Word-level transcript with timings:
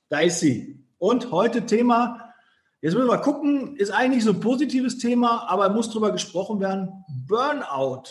Da 0.08 0.18
ist 0.18 0.40
sie. 0.40 0.84
Und 0.98 1.30
heute 1.30 1.64
Thema, 1.64 2.34
jetzt 2.80 2.94
müssen 2.94 3.06
wir 3.06 3.14
mal 3.14 3.22
gucken, 3.22 3.76
ist 3.76 3.92
eigentlich 3.92 4.24
so 4.24 4.32
ein 4.32 4.40
positives 4.40 4.98
Thema, 4.98 5.48
aber 5.48 5.68
muss 5.68 5.88
drüber 5.88 6.10
gesprochen 6.10 6.58
werden. 6.58 7.04
Burnout. 7.28 8.02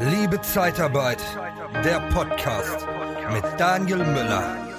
Liebe 0.00 0.40
Zeitarbeit, 0.40 1.20
der 1.84 2.00
Podcast 2.10 2.86
mit 3.34 3.44
Daniel 3.58 3.98
Müller. 3.98 4.73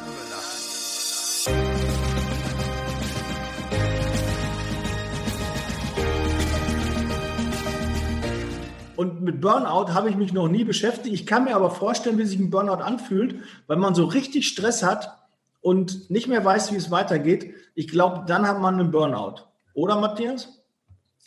Und 8.96 9.22
mit 9.22 9.42
Burnout 9.42 9.94
habe 9.94 10.10
ich 10.10 10.16
mich 10.16 10.32
noch 10.32 10.48
nie 10.48 10.64
beschäftigt. 10.64 11.14
Ich 11.14 11.26
kann 11.26 11.44
mir 11.44 11.56
aber 11.56 11.72
vorstellen, 11.72 12.18
wie 12.18 12.26
sich 12.26 12.40
ein 12.40 12.50
Burnout 12.50 12.84
anfühlt, 12.84 13.44
weil 13.68 13.78
man 13.78 13.94
so 13.94 14.06
richtig 14.06 14.48
Stress 14.48 14.84
hat 14.84 15.18
und 15.62 16.10
nicht 16.10 16.28
mehr 16.28 16.44
weiß, 16.44 16.72
wie 16.72 16.78
es 16.78 16.92
weitergeht. 16.92 17.54
Ich 17.73 17.88
glaube, 17.88 18.23
dann 18.28 18.48
hat 18.48 18.60
man 18.60 18.80
einen 18.80 18.92
Burnout. 18.92 19.42
Oder, 19.73 20.00
Matthias? 20.00 20.62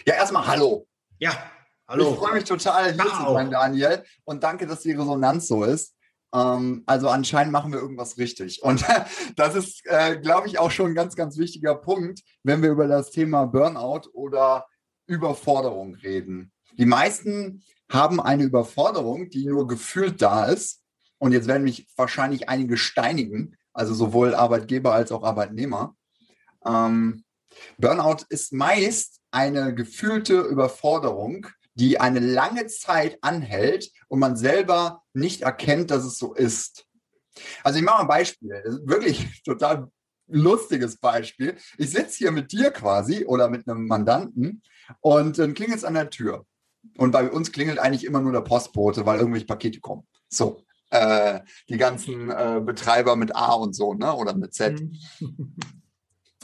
Ja, 0.06 0.14
erstmal 0.14 0.46
Hallo. 0.46 0.86
Ja, 1.18 1.32
hallo. 1.86 2.12
Ich 2.12 2.18
freue 2.18 2.34
mich 2.34 2.44
total, 2.44 2.92
hier 2.92 3.04
zu 3.04 3.32
sein, 3.32 3.50
Daniel. 3.50 4.02
Und 4.24 4.42
danke, 4.42 4.66
dass 4.66 4.80
die 4.80 4.92
Resonanz 4.92 5.48
so 5.48 5.64
ist. 5.64 5.94
Ähm, 6.32 6.82
also 6.86 7.08
anscheinend 7.08 7.52
machen 7.52 7.72
wir 7.72 7.80
irgendwas 7.80 8.16
richtig. 8.16 8.62
Und 8.62 8.84
das 9.36 9.54
ist, 9.54 9.82
äh, 9.84 10.16
glaube 10.18 10.46
ich, 10.46 10.58
auch 10.58 10.70
schon 10.70 10.92
ein 10.92 10.94
ganz, 10.94 11.16
ganz 11.16 11.36
wichtiger 11.36 11.74
Punkt, 11.74 12.20
wenn 12.44 12.62
wir 12.62 12.70
über 12.70 12.86
das 12.86 13.10
Thema 13.10 13.44
Burnout 13.46 14.08
oder 14.12 14.66
Überforderung 15.06 15.94
reden. 15.96 16.52
Die 16.76 16.86
meisten 16.86 17.62
haben 17.90 18.20
eine 18.20 18.44
Überforderung, 18.44 19.30
die 19.30 19.46
nur 19.46 19.66
gefühlt 19.66 20.20
da 20.20 20.46
ist. 20.46 20.82
Und 21.18 21.32
jetzt 21.32 21.48
werden 21.48 21.64
mich 21.64 21.88
wahrscheinlich 21.96 22.48
einige 22.48 22.76
steinigen, 22.76 23.56
also 23.72 23.94
sowohl 23.94 24.34
Arbeitgeber 24.34 24.92
als 24.92 25.10
auch 25.10 25.24
Arbeitnehmer. 25.24 25.96
Ähm, 26.64 27.24
Burnout 27.78 28.24
ist 28.28 28.52
meist 28.52 29.20
eine 29.30 29.74
gefühlte 29.74 30.40
Überforderung, 30.40 31.46
die 31.74 32.00
eine 32.00 32.20
lange 32.20 32.66
Zeit 32.66 33.18
anhält 33.20 33.90
und 34.08 34.18
man 34.18 34.36
selber 34.36 35.02
nicht 35.12 35.42
erkennt, 35.42 35.90
dass 35.90 36.04
es 36.04 36.18
so 36.18 36.34
ist. 36.34 36.86
Also 37.62 37.78
ich 37.78 37.84
mache 37.84 38.00
ein 38.00 38.08
Beispiel, 38.08 38.62
wirklich 38.84 39.42
total 39.44 39.90
lustiges 40.26 40.98
Beispiel. 40.98 41.56
Ich 41.78 41.90
sitze 41.90 42.18
hier 42.18 42.32
mit 42.32 42.52
dir 42.52 42.70
quasi 42.70 43.24
oder 43.24 43.48
mit 43.48 43.68
einem 43.68 43.86
Mandanten 43.86 44.62
und 45.00 45.38
dann 45.38 45.54
klingelt 45.54 45.78
es 45.78 45.84
an 45.84 45.94
der 45.94 46.10
Tür. 46.10 46.44
Und 46.96 47.12
bei 47.12 47.30
uns 47.30 47.52
klingelt 47.52 47.78
eigentlich 47.78 48.04
immer 48.04 48.20
nur 48.20 48.32
der 48.32 48.40
Postbote, 48.40 49.06
weil 49.06 49.18
irgendwelche 49.18 49.46
Pakete 49.46 49.80
kommen. 49.80 50.06
So. 50.28 50.62
Äh, 50.90 51.40
die 51.68 51.76
ganzen 51.76 52.30
äh, 52.30 52.62
Betreiber 52.64 53.14
mit 53.14 53.36
A 53.36 53.52
und 53.52 53.74
so, 53.74 53.92
ne? 53.92 54.14
Oder 54.14 54.34
mit 54.34 54.54
Z. 54.54 54.80
Mhm. 54.80 55.54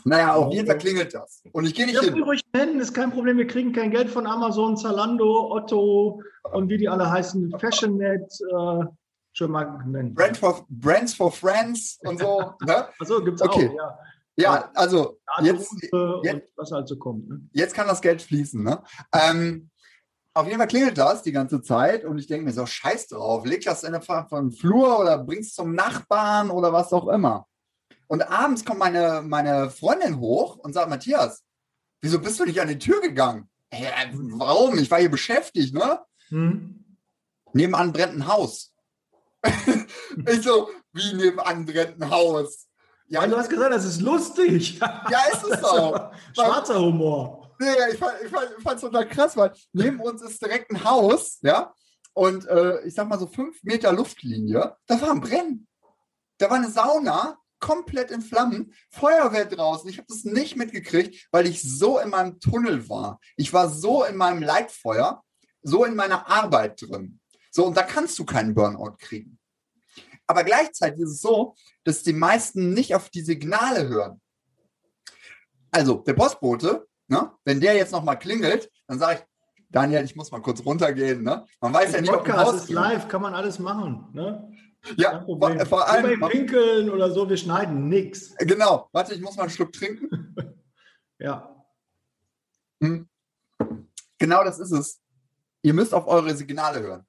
Naja, 0.07 0.35
auf 0.35 0.53
jeden 0.53 0.67
Fall 0.67 0.77
klingelt 0.77 1.15
das. 1.15 1.43
Und 1.53 1.65
ich 1.65 1.75
gehe 1.75 1.87
nicht 1.87 1.99
hin. 1.99 2.23
ruhig 2.23 2.43
nennen, 2.53 2.79
ist 2.79 2.93
kein 2.93 3.11
Problem. 3.11 3.39
Wir 3.39 3.47
kriegen 3.47 3.73
kein 3.73 3.91
Geld 3.91 4.11
von 4.11 4.27
Amazon, 4.27 4.77
Zalando, 4.77 5.51
Otto 5.51 6.21
und 6.53 6.69
wie 6.69 6.77
die 6.77 6.91
alle 6.91 7.11
heißen, 7.11 7.59
Fashionnet, 7.59 8.31
äh, 8.53 8.85
schon 9.33 9.51
mal 9.51 9.83
nennen. 9.87 10.15
Brand 10.15 10.37
for, 10.37 10.67
Brands 10.69 11.15
for 11.15 11.33
Friends 11.33 11.99
und 12.03 12.21
so. 12.21 12.53
ne? 12.67 12.87
Achso, 12.99 13.25
gibt 13.25 13.41
es 13.41 13.49
okay. 13.49 13.71
auch, 13.71 13.75
ja. 13.75 13.99
Ja, 14.37 14.71
also 14.75 15.19
jetzt, 15.43 15.73
jetzt, 16.25 16.49
was 16.57 16.73
halt 16.73 16.89
so 16.89 16.97
kommt. 16.97 17.29
Ne? 17.29 17.41
Jetzt 17.53 17.73
kann 17.73 17.87
das 17.87 18.01
Geld 18.01 18.21
fließen. 18.21 18.65
Ne? 18.65 18.83
Ähm, 19.13 19.71
auf 20.35 20.47
jeden 20.47 20.59
Fall 20.59 20.67
klingelt 20.67 20.99
das 20.99 21.23
die 21.23 21.33
ganze 21.33 21.63
Zeit 21.63 22.05
und 22.05 22.19
ich 22.19 22.27
denke 22.27 22.45
mir 22.45 22.53
so, 22.53 22.67
scheiß 22.67 23.07
drauf, 23.09 23.47
leg 23.47 23.65
das 23.65 23.85
in 23.85 23.93
der 23.93 24.03
von 24.03 24.51
Flur 24.51 24.99
oder 24.99 25.19
bring's 25.19 25.55
zum 25.55 25.75
Nachbarn 25.75 26.51
oder 26.51 26.73
was 26.73 26.93
auch 26.93 27.09
immer. 27.09 27.47
Und 28.09 28.23
abends 28.23 28.65
kommt 28.65 28.81
meine, 28.81 29.23
meine 29.23 29.71
Freundin 29.71 30.19
hoch 30.19 30.57
und 30.57 30.73
sagt, 30.73 30.91
Matthias, 30.91 31.43
wieso 32.01 32.19
bist 32.19 32.39
du 32.41 32.45
nicht 32.45 32.61
an 32.61 32.69
die 32.69 32.79
Tür 32.79 33.01
gegangen? 33.01 33.49
Hey, 33.71 33.89
warum? 34.13 34.79
Ich 34.79 34.91
war 34.91 34.99
hier 34.99 35.11
beschäftigt, 35.11 35.75
ne? 35.75 36.01
Hm. 36.29 36.85
Nebenan 37.53 37.93
brennt 37.93 38.15
ein 38.15 38.27
Haus. 38.27 38.73
ich 40.27 40.43
so, 40.43 40.69
wie 40.93 41.15
nebenan 41.15 41.65
brennt 41.65 42.03
ein 42.03 42.11
Haus? 42.11 42.67
Ja, 43.07 43.23
Weil 43.23 43.31
du 43.31 43.37
hast 43.37 43.51
gesagt, 43.51 43.73
das 43.73 43.85
ist 43.85 44.01
lustig. 44.01 44.79
ja, 44.81 45.21
ist 45.33 45.45
es 45.45 45.63
auch. 45.65 46.13
Schwarzer 46.33 46.81
Humor. 46.81 47.44
Nee, 47.59 47.67
ich 47.93 47.99
fand 47.99 48.15
es 48.21 48.27
ich 48.27 48.63
fand, 48.63 48.81
total 48.81 49.09
krass, 49.09 49.37
weil 49.37 49.53
neben 49.73 50.01
uns 50.01 50.23
ist 50.23 50.43
direkt 50.43 50.71
ein 50.71 50.85
Haus, 50.85 51.39
ja, 51.43 51.73
und 52.15 52.47
äh, 52.47 52.85
ich 52.87 52.95
sag 52.95 53.09
mal 53.09 53.19
so 53.19 53.27
fünf 53.27 53.63
Meter 53.63 53.93
Luftlinie, 53.93 54.77
da 54.87 55.01
war 55.01 55.11
ein 55.11 55.21
Brennen. 55.21 55.67
Da 56.39 56.51
war 56.51 56.57
eine 56.57 56.71
Sauna, 56.71 57.39
komplett 57.61 58.11
in 58.11 58.23
Flammen, 58.23 58.75
Feuerwehr 58.91 59.47
draußen. 59.47 59.89
Ich 59.89 59.99
habe 59.99 60.07
das 60.09 60.25
nicht 60.25 60.57
mitgekriegt, 60.57 61.29
weil 61.31 61.47
ich 61.47 61.63
so 61.63 61.99
in 61.99 62.11
meinem 62.11 62.39
Tunnel 62.41 62.89
war. 62.89 63.21
Ich 63.37 63.53
war 63.53 63.69
so 63.71 64.05
in 64.05 64.17
meinem 64.17 64.43
Leitfeuer, 64.43 65.23
so 65.63 65.85
in 65.85 65.95
meiner 65.95 66.29
Arbeit 66.29 66.83
drin. 66.83 67.21
So, 67.51 67.67
und 67.67 67.77
da 67.77 67.83
kannst 67.83 68.19
du 68.19 68.25
keinen 68.25 68.55
Burnout 68.55 68.97
kriegen. 68.99 69.39
Aber 70.27 70.45
gleichzeitig 70.45 71.01
ist 71.01 71.11
es 71.11 71.21
so, 71.21 71.55
dass 71.85 72.03
die 72.03 72.13
meisten 72.13 72.75
nicht 72.75 72.95
auf 72.95 73.11
die 73.11 73.23
Signale 73.23 73.89
hören. 73.89 74.21
Also, 75.71 75.95
der 75.97 76.15
Postbote, 76.15 76.87
Ne? 77.09 77.31
Wenn 77.45 77.61
der 77.61 77.75
jetzt 77.75 77.93
nochmal 77.93 78.19
klingelt, 78.19 78.71
dann 78.87 78.99
sage 78.99 79.21
ich, 79.21 79.65
Daniel, 79.71 80.05
ich 80.05 80.15
muss 80.15 80.31
mal 80.31 80.41
kurz 80.41 80.65
runtergehen. 80.65 81.23
Ne? 81.23 81.45
Man 81.61 81.75
weiß 81.75 81.93
ja 81.93 82.01
nicht, 82.01 82.13
Podcast 82.13 82.49
ob 82.49 82.55
ist 82.55 82.71
live, 82.71 83.09
kann 83.09 83.23
man 83.23 83.35
alles 83.35 83.59
machen. 83.59 84.09
Ne? 84.13 84.53
Ja, 84.97 85.25
vor, 85.25 85.67
vor 85.67 85.89
allem. 85.89 86.21
Bei 86.21 86.33
Winkeln 86.33 86.91
oder 86.91 87.11
so, 87.11 87.29
wir 87.29 87.37
schneiden 87.37 87.89
nichts. 87.89 88.35
Genau. 88.39 88.89
Warte, 88.93 89.15
ich 89.15 89.21
muss 89.21 89.37
mal 89.37 89.45
einen 89.45 89.51
Schluck 89.51 89.73
trinken. 89.73 90.35
ja. 91.19 91.65
Hm. 92.81 93.09
Genau 94.19 94.45
das 94.45 94.59
ist 94.59 94.73
es. 94.73 95.01
Ihr 95.63 95.75
müsst 95.75 95.95
auf 95.95 96.07
eure 96.07 96.35
Signale 96.37 96.81
hören. 96.81 97.07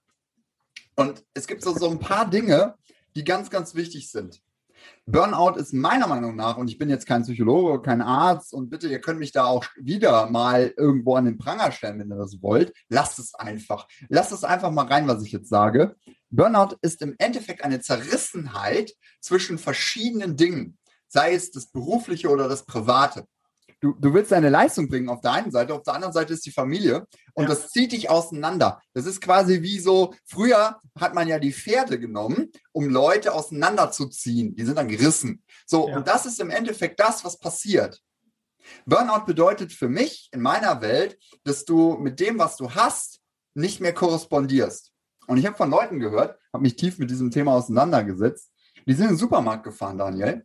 Und 0.96 1.24
es 1.34 1.46
gibt 1.46 1.62
so, 1.62 1.74
so 1.74 1.90
ein 1.90 2.00
paar 2.00 2.30
Dinge, 2.30 2.76
die 3.16 3.24
ganz, 3.24 3.50
ganz 3.50 3.76
wichtig 3.76 4.10
sind. 4.10 4.42
Burnout 5.06 5.60
ist 5.60 5.74
meiner 5.74 6.08
Meinung 6.08 6.36
nach, 6.36 6.58
und 6.58 6.68
ich 6.68 6.78
bin 6.78 6.90
jetzt 6.90 7.06
kein 7.06 7.22
Psychologe, 7.22 7.82
kein 7.82 8.02
Arzt, 8.02 8.54
und 8.54 8.70
bitte, 8.70 8.88
ihr 8.88 9.00
könnt 9.00 9.20
mich 9.20 9.32
da 9.32 9.46
auch 9.46 9.66
wieder 9.76 10.30
mal 10.30 10.74
irgendwo 10.78 11.16
an 11.16 11.26
den 11.26 11.38
Pranger 11.38 11.72
stellen, 11.72 12.00
wenn 12.00 12.12
ihr 12.12 12.18
das 12.18 12.42
wollt. 12.42 12.74
Lasst 12.90 13.20
es 13.20 13.36
einfach. 13.36 13.88
Lasst 14.10 14.32
es 14.32 14.44
einfach 14.44 14.72
mal 14.72 14.88
rein, 14.88 15.08
was 15.08 15.24
ich 15.24 15.32
jetzt 15.32 15.50
sage. 15.50 15.96
Burnout 16.30 16.76
ist 16.82 17.02
im 17.02 17.16
Endeffekt 17.20 17.64
eine 17.64 17.82
Zerrissenheit 17.82 18.94
zwischen 19.22 19.58
verschiedenen 19.58 20.38
Dingen, 20.38 20.78
sei 21.08 21.34
es 21.34 21.52
das 21.52 21.68
Berufliche 21.68 22.30
oder 22.30 22.50
das 22.50 22.66
Private 22.66 23.28
du, 23.86 23.94
du 24.00 24.14
willst 24.14 24.32
deine 24.32 24.50
Leistung 24.50 24.88
bringen 24.88 25.10
auf 25.10 25.22
der 25.22 25.34
einen 25.34 25.52
Seite, 25.52 25.74
auf 25.76 25.84
der 25.84 25.94
anderen 25.94 26.14
Seite 26.14 26.34
ist 26.34 26.46
die 26.46 26.52
Familie 26.52 27.06
und 27.34 27.44
ja. 27.44 27.50
das 27.50 27.70
zieht 27.70 27.92
dich 27.92 28.10
auseinander. 28.10 28.82
Das 28.94 29.06
ist 29.06 29.22
quasi 29.22 29.62
wie 29.62 29.80
so, 29.80 30.16
früher 30.26 30.80
hat 31.00 31.14
man 31.14 31.28
ja 31.28 31.38
die 31.38 31.54
Pferde 31.54 32.00
genommen, 32.00 32.52
um 32.72 32.90
Leute 32.90 33.34
auseinanderzuziehen. 33.34 34.56
Die 34.56 34.66
sind 34.66 34.78
dann 34.78 34.88
gerissen. 34.88 35.44
So, 35.68 35.88
ja. 35.88 35.98
und 35.98 36.08
das 36.08 36.26
ist 36.26 36.40
im 36.40 36.50
Endeffekt 36.50 37.00
das, 37.00 37.24
was 37.24 37.40
passiert. 37.40 38.02
Burnout 38.88 39.26
bedeutet 39.26 39.72
für 39.72 39.90
mich 39.90 40.30
in 40.32 40.42
meiner 40.42 40.82
Welt, 40.82 41.20
dass 41.44 41.66
du 41.66 41.98
mit 41.98 42.20
dem, 42.20 42.40
was 42.40 42.58
du 42.58 42.72
hast, 42.72 43.20
nicht 43.54 43.82
mehr 43.82 43.94
korrespondierst. 43.94 44.92
Und 45.28 45.38
ich 45.38 45.46
habe 45.46 45.56
von 45.56 45.70
Leuten 45.70 46.00
gehört, 46.00 46.40
habe 46.52 46.64
mich 46.64 46.76
tief 46.76 46.98
mit 46.98 47.12
diesem 47.12 47.30
Thema 47.30 47.54
auseinandergesetzt. 47.54 48.52
Die 48.88 48.94
sind 48.94 49.06
in 49.06 49.12
den 49.12 49.18
Supermarkt 49.18 49.64
gefahren, 49.64 50.00
Daniel, 50.00 50.44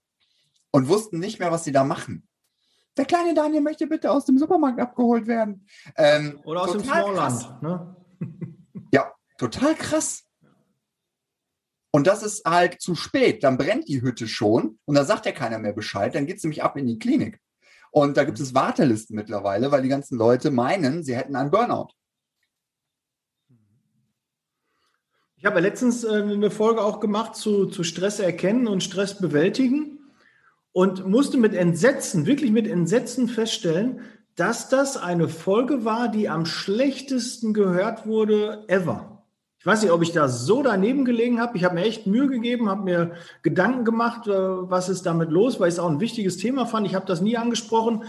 und 0.71 0.89
wussten 0.89 1.19
nicht 1.19 1.39
mehr, 1.39 1.51
was 1.51 1.65
sie 1.65 1.73
da 1.73 1.85
machen. 1.85 2.29
Der 3.01 3.07
kleine 3.07 3.33
Daniel 3.33 3.63
möchte 3.63 3.87
bitte 3.87 4.11
aus 4.11 4.27
dem 4.27 4.37
Supermarkt 4.37 4.79
abgeholt 4.79 5.27
werden. 5.27 5.67
Ähm, 5.97 6.39
Oder 6.45 6.65
aus 6.65 6.73
dem 6.73 6.85
Smallland. 6.85 7.63
Ne? 7.63 7.97
ja, 8.93 9.11
total 9.39 9.75
krass. 9.75 10.25
Und 11.93 12.07
das 12.07 12.23
ist 12.23 12.45
halt 12.45 12.79
zu 12.83 12.95
spät. 12.95 13.43
Dann 13.43 13.57
brennt 13.57 13.89
die 13.89 14.03
Hütte 14.03 14.29
schon 14.29 14.79
und 14.85 14.97
da 14.97 15.07
sagt 15.07 15.25
ja 15.25 15.33
keiner 15.33 15.59
mehr 15.59 15.73
Bescheid. 15.73 16.15
Dann 16.15 16.27
geht 16.27 16.37
es 16.37 16.43
nämlich 16.43 16.63
ab 16.63 16.77
in 16.77 16.87
die 16.87 16.99
Klinik. 16.99 17.41
Und 17.91 18.19
da 18.19 18.25
gibt 18.25 18.39
es 18.39 18.55
Wartelisten 18.55 19.17
mittlerweile, 19.17 19.73
weil 19.73 19.81
die 19.81 19.89
ganzen 19.89 20.19
Leute 20.19 20.51
meinen, 20.51 21.03
sie 21.03 21.17
hätten 21.17 21.37
einen 21.37 21.51
Burnout. 21.51 21.95
Ich 25.39 25.47
habe 25.47 25.55
ja 25.55 25.63
letztens 25.63 26.05
äh, 26.05 26.23
eine 26.23 26.51
Folge 26.51 26.85
auch 26.85 27.01
gemacht 27.01 27.35
zu, 27.35 27.65
zu 27.65 27.83
Stress 27.83 28.21
erkennen 28.21 28.69
und 28.69 28.83
Stress 28.83 29.17
bewältigen 29.17 30.00
und 30.73 31.07
musste 31.07 31.37
mit 31.37 31.55
Entsetzen, 31.55 32.27
wirklich 32.27 32.53
mit 32.53 32.67
Entsetzen 32.67 33.29
feststellen, 33.29 34.01
dass 34.37 34.69
das 34.69 34.97
eine 34.97 35.29
Folge 35.29 35.85
war, 35.85 36.09
die 36.09 36.29
am 36.29 36.47
schlechtesten 36.47 37.53
gehört 37.53 38.07
wurde 38.07 38.65
ever. 38.69 39.25
Ich 39.59 39.67
weiß 39.67 39.83
nicht, 39.83 39.93
ob 39.93 40.01
ich 40.01 40.13
da 40.13 40.29
so 40.29 40.63
daneben 40.63 41.05
gelegen 41.05 41.39
habe. 41.39 41.59
Ich 41.59 41.65
habe 41.65 41.75
mir 41.75 41.85
echt 41.85 42.07
Mühe 42.07 42.29
gegeben, 42.29 42.71
habe 42.71 42.83
mir 42.83 43.13
Gedanken 43.43 43.85
gemacht, 43.85 44.27
äh, 44.27 44.31
was 44.33 44.89
ist 44.89 45.05
damit 45.05 45.31
los, 45.31 45.61
weil 45.61 45.69
ich 45.69 45.75
es 45.75 45.79
auch 45.79 45.91
ein 45.91 46.01
wichtiges 46.01 46.39
Thema 46.39 46.65
fand. 46.65 46.87
Ich 46.87 46.95
habe 46.95 47.05
das 47.05 47.21
nie 47.21 47.37
angesprochen. 47.37 48.05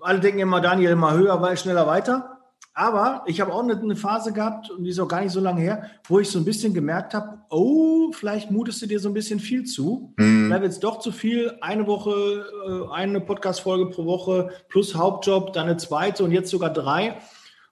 Alle 0.00 0.20
denken 0.20 0.38
immer, 0.38 0.62
Daniel, 0.62 0.96
mal 0.96 1.18
höher, 1.18 1.42
weil 1.42 1.58
schneller 1.58 1.86
weiter. 1.86 2.33
Aber 2.76 3.22
ich 3.26 3.40
habe 3.40 3.52
auch 3.52 3.62
eine, 3.62 3.94
Phase 3.94 4.32
gehabt, 4.32 4.68
und 4.68 4.82
die 4.82 4.90
ist 4.90 4.98
auch 4.98 5.06
gar 5.06 5.20
nicht 5.20 5.30
so 5.30 5.38
lange 5.38 5.60
her, 5.60 5.90
wo 6.08 6.18
ich 6.18 6.28
so 6.28 6.40
ein 6.40 6.44
bisschen 6.44 6.74
gemerkt 6.74 7.14
habe, 7.14 7.38
oh, 7.48 8.10
vielleicht 8.12 8.50
mutest 8.50 8.82
du 8.82 8.86
dir 8.86 8.98
so 8.98 9.08
ein 9.08 9.14
bisschen 9.14 9.38
viel 9.38 9.62
zu. 9.62 10.12
Mhm. 10.16 10.46
Vielleicht 10.46 10.62
wird 10.62 10.72
es 10.72 10.80
doch 10.80 10.98
zu 10.98 11.12
viel. 11.12 11.56
Eine 11.60 11.86
Woche, 11.86 12.44
äh, 12.66 12.92
eine 12.92 13.20
Podcast-Folge 13.20 13.90
pro 13.90 14.04
Woche 14.06 14.50
plus 14.68 14.96
Hauptjob, 14.96 15.52
dann 15.52 15.68
eine 15.68 15.76
zweite 15.76 16.24
und 16.24 16.32
jetzt 16.32 16.50
sogar 16.50 16.70
drei, 16.70 17.18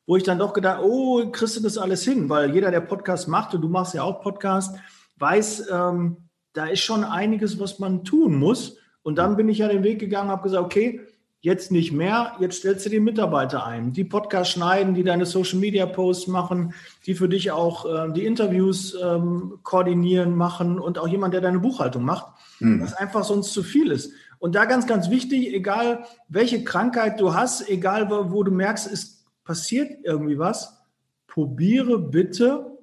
wo 0.06 0.16
ich 0.16 0.22
dann 0.22 0.38
doch 0.38 0.52
gedacht, 0.52 0.80
oh, 0.84 1.28
kriegst 1.32 1.56
du 1.56 1.60
das 1.60 1.78
alles 1.78 2.04
hin? 2.04 2.28
Weil 2.28 2.54
jeder, 2.54 2.70
der 2.70 2.80
Podcast 2.80 3.26
macht, 3.26 3.56
und 3.56 3.60
du 3.60 3.68
machst 3.68 3.94
ja 3.94 4.04
auch 4.04 4.20
Podcast, 4.20 4.78
weiß, 5.18 5.68
ähm, 5.72 6.28
da 6.52 6.66
ist 6.66 6.80
schon 6.80 7.02
einiges, 7.02 7.58
was 7.58 7.80
man 7.80 8.04
tun 8.04 8.36
muss. 8.36 8.76
Und 9.02 9.16
dann 9.16 9.36
bin 9.36 9.48
ich 9.48 9.58
ja 9.58 9.66
den 9.66 9.82
Weg 9.82 9.98
gegangen, 9.98 10.30
habe 10.30 10.44
gesagt, 10.44 10.64
okay, 10.64 11.00
Jetzt 11.44 11.72
nicht 11.72 11.90
mehr, 11.90 12.36
jetzt 12.38 12.58
stellst 12.58 12.86
du 12.86 12.90
die 12.90 13.00
Mitarbeiter 13.00 13.66
ein, 13.66 13.92
die 13.92 14.04
Podcast 14.04 14.52
schneiden, 14.52 14.94
die 14.94 15.02
deine 15.02 15.26
Social 15.26 15.58
Media 15.58 15.86
Posts 15.86 16.28
machen, 16.28 16.72
die 17.04 17.16
für 17.16 17.28
dich 17.28 17.50
auch 17.50 17.84
äh, 17.84 18.12
die 18.12 18.24
Interviews 18.24 18.96
ähm, 19.02 19.58
koordinieren, 19.64 20.36
machen 20.36 20.78
und 20.78 20.98
auch 20.98 21.08
jemand, 21.08 21.34
der 21.34 21.40
deine 21.40 21.58
Buchhaltung 21.58 22.04
macht, 22.04 22.26
mhm. 22.60 22.80
was 22.80 22.94
einfach 22.94 23.24
sonst 23.24 23.52
zu 23.52 23.64
viel 23.64 23.90
ist. 23.90 24.12
Und 24.38 24.54
da 24.54 24.66
ganz, 24.66 24.86
ganz 24.86 25.10
wichtig, 25.10 25.52
egal 25.52 26.04
welche 26.28 26.62
Krankheit 26.62 27.20
du 27.20 27.34
hast, 27.34 27.68
egal 27.68 28.08
wo, 28.08 28.30
wo 28.30 28.44
du 28.44 28.52
merkst, 28.52 28.86
es 28.86 29.24
passiert 29.42 29.90
irgendwie 30.04 30.38
was, 30.38 30.80
probiere 31.26 31.98
bitte 31.98 32.78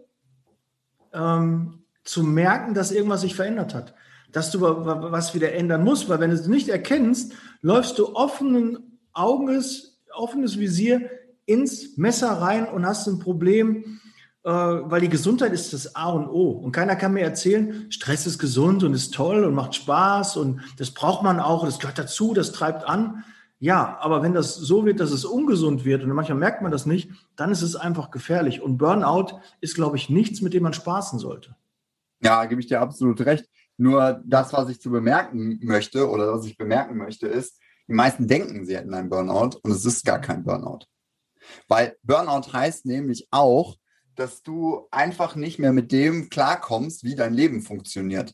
ähm, 1.13 1.83
zu 2.03 2.23
merken, 2.23 2.73
dass 2.73 2.91
irgendwas 2.91 3.21
sich 3.21 3.35
verändert 3.37 3.73
hat 3.73 3.93
dass 4.31 4.51
du 4.51 4.61
was 4.61 5.33
wieder 5.33 5.53
ändern 5.53 5.83
musst, 5.83 6.09
weil 6.09 6.19
wenn 6.19 6.29
du 6.29 6.35
es 6.35 6.47
nicht 6.47 6.69
erkennst, 6.69 7.33
läufst 7.61 7.97
du 7.99 8.15
offenen 8.15 8.99
Auges, 9.13 9.99
offenes 10.13 10.59
Visier 10.59 11.09
ins 11.45 11.97
Messer 11.97 12.33
rein 12.33 12.67
und 12.67 12.85
hast 12.85 13.07
ein 13.07 13.19
Problem, 13.19 13.99
äh, 14.43 14.49
weil 14.51 15.01
die 15.01 15.09
Gesundheit 15.09 15.51
ist 15.51 15.73
das 15.73 15.95
A 15.95 16.09
und 16.11 16.27
O. 16.29 16.51
Und 16.51 16.71
keiner 16.71 16.95
kann 16.95 17.13
mir 17.13 17.23
erzählen, 17.23 17.91
Stress 17.91 18.27
ist 18.27 18.39
gesund 18.39 18.83
und 18.83 18.93
ist 18.93 19.13
toll 19.13 19.43
und 19.43 19.55
macht 19.55 19.75
Spaß 19.75 20.37
und 20.37 20.61
das 20.77 20.91
braucht 20.91 21.23
man 21.23 21.39
auch, 21.39 21.65
das 21.65 21.79
gehört 21.79 21.97
dazu, 21.97 22.33
das 22.33 22.51
treibt 22.51 22.87
an. 22.87 23.23
Ja, 23.61 23.97
aber 23.99 24.21
wenn 24.21 24.33
das 24.33 24.55
so 24.55 24.85
wird, 24.85 25.01
dass 25.01 25.11
es 25.11 25.25
ungesund 25.25 25.83
wird 25.83 26.03
und 26.03 26.09
manchmal 26.11 26.37
merkt 26.37 26.61
man 26.61 26.71
das 26.71 26.85
nicht, 26.85 27.11
dann 27.35 27.51
ist 27.51 27.61
es 27.61 27.75
einfach 27.75 28.09
gefährlich. 28.09 28.61
Und 28.61 28.77
Burnout 28.77 29.41
ist, 29.59 29.75
glaube 29.75 29.97
ich, 29.97 30.09
nichts, 30.09 30.41
mit 30.41 30.53
dem 30.53 30.63
man 30.63 30.73
spaßen 30.73 31.19
sollte. 31.19 31.55
Ja, 32.23 32.45
gebe 32.45 32.61
ich 32.61 32.67
dir 32.67 32.79
absolut 32.79 33.19
recht. 33.21 33.45
Nur 33.79 34.21
das, 34.25 34.51
was 34.51 34.67
ich 34.67 34.81
zu 34.81 34.91
bemerken 34.91 35.57
möchte 35.61 36.09
oder 36.09 36.33
was 36.33 36.45
ich 36.45 36.57
bemerken 36.57 36.97
möchte, 36.97 37.27
ist, 37.27 37.59
die 37.87 37.93
meisten 37.93 38.27
denken, 38.27 38.65
sie 38.65 38.75
hätten 38.75 38.93
einen 38.93 39.09
Burnout 39.09 39.57
und 39.63 39.71
es 39.71 39.85
ist 39.85 40.03
gar 40.03 40.19
kein 40.19 40.43
Burnout. 40.43 40.79
Weil 41.69 41.95
Burnout 42.03 42.51
heißt 42.51 42.85
nämlich 42.85 43.29
auch, 43.31 43.77
dass 44.15 44.43
du 44.43 44.87
einfach 44.91 45.37
nicht 45.37 45.59
mehr 45.59 45.71
mit 45.71 45.93
dem 45.93 46.29
klarkommst, 46.29 47.05
wie 47.05 47.15
dein 47.15 47.33
Leben 47.33 47.61
funktioniert. 47.61 48.33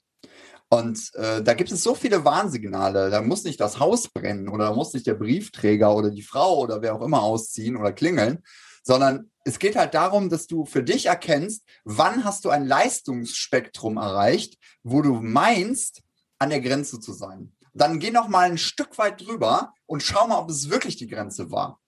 Und 0.69 1.11
äh, 1.13 1.43
da 1.43 1.53
gibt 1.53 1.71
es 1.71 1.83
so 1.83 1.93
viele 1.93 2.25
Warnsignale. 2.25 3.11
Da 3.11 3.21
muss 3.21 3.43
nicht 3.43 3.61
das 3.61 3.79
Haus 3.79 4.09
brennen 4.09 4.49
oder 4.49 4.69
da 4.69 4.73
muss 4.73 4.95
nicht 4.95 5.05
der 5.05 5.13
Briefträger 5.13 5.95
oder 5.95 6.09
die 6.09 6.23
Frau 6.23 6.57
oder 6.57 6.81
wer 6.81 6.95
auch 6.95 7.03
immer 7.03 7.21
ausziehen 7.21 7.77
oder 7.77 7.93
klingeln, 7.93 8.39
sondern 8.85 9.31
es 9.43 9.59
geht 9.59 9.75
halt 9.75 9.93
darum, 9.93 10.29
dass 10.29 10.47
du 10.47 10.65
für 10.65 10.83
dich 10.83 11.07
erkennst, 11.07 11.63
wann 11.83 12.23
hast 12.23 12.45
du 12.45 12.49
ein 12.49 12.65
Leistungsspektrum 12.65 13.97
erreicht, 13.97 14.57
wo 14.83 15.01
du 15.01 15.15
meinst, 15.15 16.01
an 16.37 16.49
der 16.49 16.61
Grenze 16.61 16.99
zu 16.99 17.13
sein. 17.13 17.53
Dann 17.73 17.99
geh 17.99 18.11
noch 18.11 18.27
mal 18.27 18.49
ein 18.49 18.57
Stück 18.57 18.97
weit 18.97 19.25
drüber 19.25 19.73
und 19.85 20.03
schau 20.03 20.27
mal, 20.27 20.37
ob 20.37 20.49
es 20.49 20.69
wirklich 20.69 20.97
die 20.97 21.07
Grenze 21.07 21.51
war. 21.51 21.79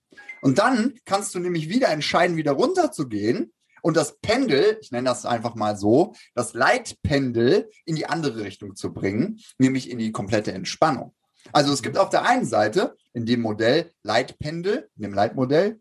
Und 0.42 0.58
dann 0.58 0.94
kannst 1.06 1.36
du 1.36 1.40
nämlich 1.40 1.70
wieder 1.70 1.90
entscheiden, 1.90 2.38
wieder 2.38 2.54
runter 2.54 2.92
zu 2.92 3.08
gehen 3.08 3.54
und 3.82 3.96
das 3.96 4.18
Pendel, 4.20 4.78
ich 4.82 4.92
nenne 4.92 5.10
das 5.10 5.26
einfach 5.26 5.56
mal 5.56 5.78
so, 5.78 6.14
das 6.34 6.54
Leitpendel 6.54 7.70
in 7.86 7.96
die 7.96 8.08
andere 8.08 8.44
Richtung 8.44 8.76
zu 8.76 8.94
bringen, 8.94 9.40
nämlich 9.58 9.90
in 9.90 10.00
die 10.00 10.12
komplette 10.12 10.52
Entspannung. 10.52 11.14
Also 11.54 11.72
es 11.72 11.82
gibt 11.82 11.98
auf 11.98 12.10
der 12.10 12.24
einen 12.24 12.46
Seite 12.46 12.96
in 13.14 13.26
dem 13.26 13.42
Modell 13.42 13.92
Leitpendel, 14.04 14.90
in 14.96 15.04
dem 15.04 15.14
Leitmodell, 15.14 15.80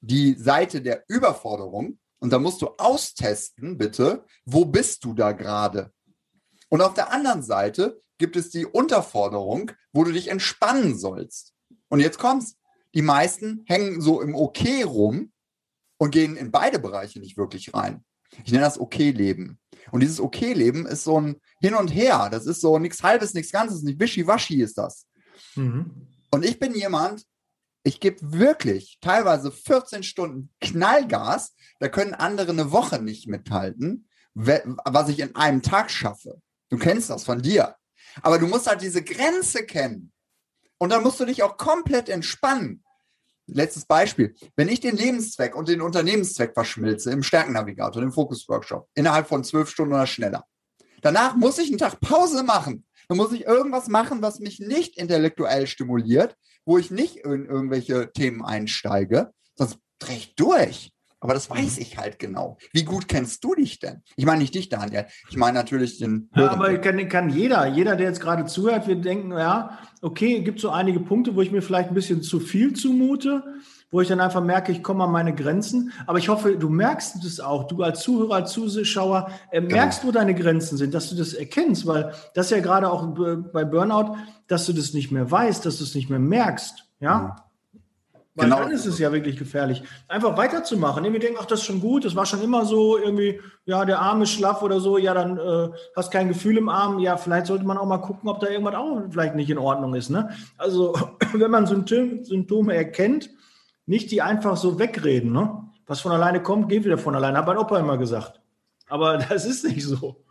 die 0.00 0.34
Seite 0.34 0.82
der 0.82 1.04
Überforderung 1.08 1.98
und 2.20 2.30
da 2.30 2.38
musst 2.38 2.62
du 2.62 2.68
austesten, 2.78 3.78
bitte, 3.78 4.24
wo 4.44 4.64
bist 4.64 5.04
du 5.04 5.14
da 5.14 5.32
gerade? 5.32 5.92
Und 6.68 6.82
auf 6.82 6.94
der 6.94 7.12
anderen 7.12 7.42
Seite 7.42 8.00
gibt 8.18 8.36
es 8.36 8.50
die 8.50 8.66
Unterforderung, 8.66 9.72
wo 9.92 10.04
du 10.04 10.12
dich 10.12 10.28
entspannen 10.28 10.96
sollst. 10.96 11.54
Und 11.88 12.00
jetzt 12.00 12.18
kommt's. 12.18 12.56
Die 12.94 13.02
meisten 13.02 13.62
hängen 13.66 14.00
so 14.00 14.20
im 14.20 14.34
Okay 14.34 14.82
rum 14.82 15.32
und 15.98 16.10
gehen 16.10 16.36
in 16.36 16.50
beide 16.50 16.78
Bereiche 16.78 17.20
nicht 17.20 17.36
wirklich 17.36 17.72
rein. 17.72 18.04
Ich 18.44 18.52
nenne 18.52 18.64
das 18.64 18.78
Okay-Leben. 18.78 19.58
Und 19.90 20.00
dieses 20.00 20.20
Okay-Leben 20.20 20.86
ist 20.86 21.04
so 21.04 21.20
ein 21.20 21.40
Hin 21.60 21.74
und 21.74 21.88
Her. 21.88 22.28
Das 22.30 22.46
ist 22.46 22.60
so 22.60 22.78
nichts 22.78 23.02
Halbes, 23.02 23.34
nichts 23.34 23.52
Ganzes, 23.52 23.82
nicht 23.82 23.98
Wischiwaschi 23.98 24.60
ist 24.60 24.78
das. 24.78 25.06
Mhm. 25.56 26.08
Und 26.30 26.44
ich 26.44 26.58
bin 26.58 26.74
jemand, 26.74 27.24
ich 27.82 28.00
gebe 28.00 28.32
wirklich 28.32 28.98
teilweise 29.00 29.50
14 29.50 30.02
Stunden 30.02 30.50
Knallgas. 30.60 31.54
Da 31.78 31.88
können 31.88 32.14
andere 32.14 32.50
eine 32.50 32.72
Woche 32.72 33.00
nicht 33.00 33.26
mithalten, 33.26 34.08
was 34.34 35.08
ich 35.08 35.20
in 35.20 35.34
einem 35.34 35.62
Tag 35.62 35.90
schaffe. 35.90 36.40
Du 36.68 36.78
kennst 36.78 37.10
das 37.10 37.24
von 37.24 37.42
dir. 37.42 37.76
Aber 38.22 38.38
du 38.38 38.46
musst 38.46 38.66
halt 38.66 38.82
diese 38.82 39.02
Grenze 39.02 39.64
kennen. 39.64 40.12
Und 40.78 40.90
dann 40.90 41.02
musst 41.02 41.20
du 41.20 41.24
dich 41.24 41.42
auch 41.42 41.56
komplett 41.56 42.08
entspannen. 42.08 42.82
Letztes 43.46 43.84
Beispiel. 43.84 44.34
Wenn 44.56 44.68
ich 44.68 44.80
den 44.80 44.96
Lebenszweck 44.96 45.56
und 45.56 45.68
den 45.68 45.80
Unternehmenszweck 45.80 46.54
verschmilze 46.54 47.10
im 47.10 47.22
Stärkennavigator, 47.22 48.02
im 48.02 48.12
Fokus-Workshop, 48.12 48.88
innerhalb 48.94 49.26
von 49.26 49.42
zwölf 49.42 49.70
Stunden 49.70 49.94
oder 49.94 50.06
schneller. 50.06 50.46
Danach 51.02 51.34
muss 51.34 51.58
ich 51.58 51.68
einen 51.68 51.78
Tag 51.78 52.00
Pause 52.00 52.42
machen. 52.42 52.86
Dann 53.08 53.16
muss 53.16 53.32
ich 53.32 53.44
irgendwas 53.44 53.88
machen, 53.88 54.22
was 54.22 54.38
mich 54.38 54.60
nicht 54.60 54.96
intellektuell 54.96 55.66
stimuliert, 55.66 56.36
wo 56.64 56.78
ich 56.78 56.90
nicht 56.90 57.16
in 57.16 57.46
irgendwelche 57.46 58.12
Themen 58.12 58.44
einsteige, 58.44 59.32
sonst 59.56 59.78
drehe 59.98 60.16
ich 60.16 60.34
durch. 60.34 60.92
Aber 61.22 61.34
das 61.34 61.50
weiß 61.50 61.76
ich 61.78 61.98
halt 61.98 62.18
genau. 62.18 62.56
Wie 62.72 62.84
gut 62.84 63.06
kennst 63.06 63.44
du 63.44 63.54
dich 63.54 63.78
denn? 63.78 64.02
Ich 64.16 64.24
meine 64.24 64.40
nicht 64.40 64.54
dich, 64.54 64.70
Daniel. 64.70 65.04
Ich 65.28 65.36
meine 65.36 65.58
natürlich 65.58 65.98
den. 65.98 66.30
Ja, 66.34 66.50
aber 66.50 66.78
kann, 66.78 67.08
kann 67.10 67.28
jeder, 67.28 67.66
jeder, 67.66 67.94
der 67.94 68.08
jetzt 68.08 68.22
gerade 68.22 68.46
zuhört, 68.46 68.88
wir 68.88 68.96
denken, 68.96 69.32
ja, 69.32 69.78
okay, 70.00 70.40
gibt 70.40 70.60
so 70.60 70.70
einige 70.70 71.00
Punkte, 71.00 71.36
wo 71.36 71.42
ich 71.42 71.52
mir 71.52 71.60
vielleicht 71.60 71.90
ein 71.90 71.94
bisschen 71.94 72.22
zu 72.22 72.40
viel 72.40 72.72
zumute, 72.72 73.44
wo 73.90 74.00
ich 74.00 74.08
dann 74.08 74.20
einfach 74.20 74.42
merke, 74.42 74.72
ich 74.72 74.82
komme 74.82 75.04
an 75.04 75.12
meine 75.12 75.34
Grenzen. 75.34 75.92
Aber 76.06 76.18
ich 76.18 76.28
hoffe, 76.28 76.56
du 76.56 76.68
merkst 76.68 77.24
es 77.24 77.40
auch, 77.40 77.64
du 77.64 77.82
als 77.82 78.00
Zuhörer, 78.00 78.36
als 78.36 78.52
Zuschauer, 78.52 79.30
äh, 79.50 79.60
genau. 79.60 79.74
merkst, 79.74 80.04
wo 80.04 80.12
deine 80.12 80.34
Grenzen 80.34 80.76
sind, 80.76 80.94
dass 80.94 81.10
du 81.10 81.16
das 81.16 81.34
erkennst, 81.34 81.86
weil 81.86 82.12
das 82.34 82.50
ja 82.50 82.60
gerade 82.60 82.90
auch 82.90 83.06
bei 83.52 83.64
Burnout, 83.64 84.16
dass 84.46 84.66
du 84.66 84.72
das 84.72 84.92
nicht 84.94 85.10
mehr 85.10 85.30
weißt, 85.30 85.66
dass 85.66 85.78
du 85.78 85.84
es 85.84 85.94
nicht 85.94 86.10
mehr 86.10 86.18
merkst. 86.18 86.84
Ja. 87.00 87.18
Mhm. 87.18 87.50
Weil 88.36 88.48
genau. 88.48 88.60
dann 88.60 88.70
ist 88.70 88.86
es 88.86 88.98
ja 89.00 89.12
wirklich 89.12 89.36
gefährlich. 89.36 89.82
Einfach 90.06 90.36
weiterzumachen. 90.36 91.04
Irgendwie 91.04 91.20
denken, 91.20 91.38
ach, 91.40 91.46
das 91.46 91.60
ist 91.60 91.66
schon 91.66 91.80
gut, 91.80 92.04
das 92.04 92.14
war 92.14 92.26
schon 92.26 92.40
immer 92.40 92.64
so, 92.64 92.96
irgendwie, 92.96 93.40
ja, 93.66 93.84
der 93.84 93.98
Arm 93.98 94.22
ist 94.22 94.30
schlaff 94.30 94.62
oder 94.62 94.78
so, 94.78 94.98
ja, 94.98 95.14
dann 95.14 95.36
äh, 95.36 95.68
hast 95.96 96.12
kein 96.12 96.28
Gefühl 96.28 96.56
im 96.56 96.68
Arm, 96.68 97.00
ja, 97.00 97.16
vielleicht 97.16 97.46
sollte 97.46 97.64
man 97.64 97.76
auch 97.76 97.86
mal 97.86 97.98
gucken, 97.98 98.30
ob 98.30 98.38
da 98.38 98.48
irgendwas 98.48 98.76
auch 98.76 99.02
vielleicht 99.10 99.34
nicht 99.34 99.50
in 99.50 99.58
Ordnung 99.58 99.94
ist. 99.94 100.10
Ne? 100.10 100.30
Also, 100.58 100.94
wenn 101.32 101.50
man 101.50 101.66
Symptome, 101.66 102.24
Symptome 102.24 102.74
erkennt, 102.74 103.30
nicht 103.86 104.10
die 104.10 104.22
einfach 104.22 104.56
so 104.56 104.78
wegreden. 104.78 105.32
Ne? 105.32 105.68
Was 105.86 106.00
von 106.00 106.12
alleine 106.12 106.42
kommt, 106.42 106.68
geht 106.68 106.84
wieder 106.84 106.98
von 106.98 107.14
alleine. 107.14 107.38
Hat 107.38 107.46
mein 107.46 107.58
Opa 107.58 107.78
immer 107.78 107.98
gesagt. 107.98 108.40
Aber 108.88 109.18
das 109.28 109.44
ist 109.44 109.64
nicht 109.64 109.84
so. 109.84 110.24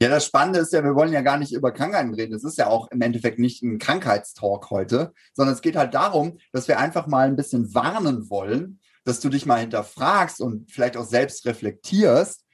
Ja, 0.00 0.08
das 0.08 0.26
Spannende 0.26 0.60
ist 0.60 0.72
ja, 0.72 0.82
wir 0.82 0.94
wollen 0.94 1.12
ja 1.12 1.20
gar 1.20 1.38
nicht 1.38 1.52
über 1.52 1.72
Krankheiten 1.72 2.14
reden. 2.14 2.34
Es 2.34 2.44
ist 2.44 2.58
ja 2.58 2.66
auch 2.66 2.90
im 2.90 3.00
Endeffekt 3.00 3.38
nicht 3.38 3.62
ein 3.62 3.78
Krankheitstalk 3.78 4.70
heute, 4.70 5.12
sondern 5.34 5.54
es 5.54 5.62
geht 5.62 5.76
halt 5.76 5.94
darum, 5.94 6.38
dass 6.52 6.68
wir 6.68 6.78
einfach 6.78 7.06
mal 7.06 7.26
ein 7.26 7.36
bisschen 7.36 7.74
warnen 7.74 8.28
wollen, 8.30 8.80
dass 9.04 9.20
du 9.20 9.28
dich 9.28 9.46
mal 9.46 9.60
hinterfragst 9.60 10.40
und 10.40 10.70
vielleicht 10.70 10.96
auch 10.96 11.04
selbst 11.04 11.46
reflektierst, 11.46 12.44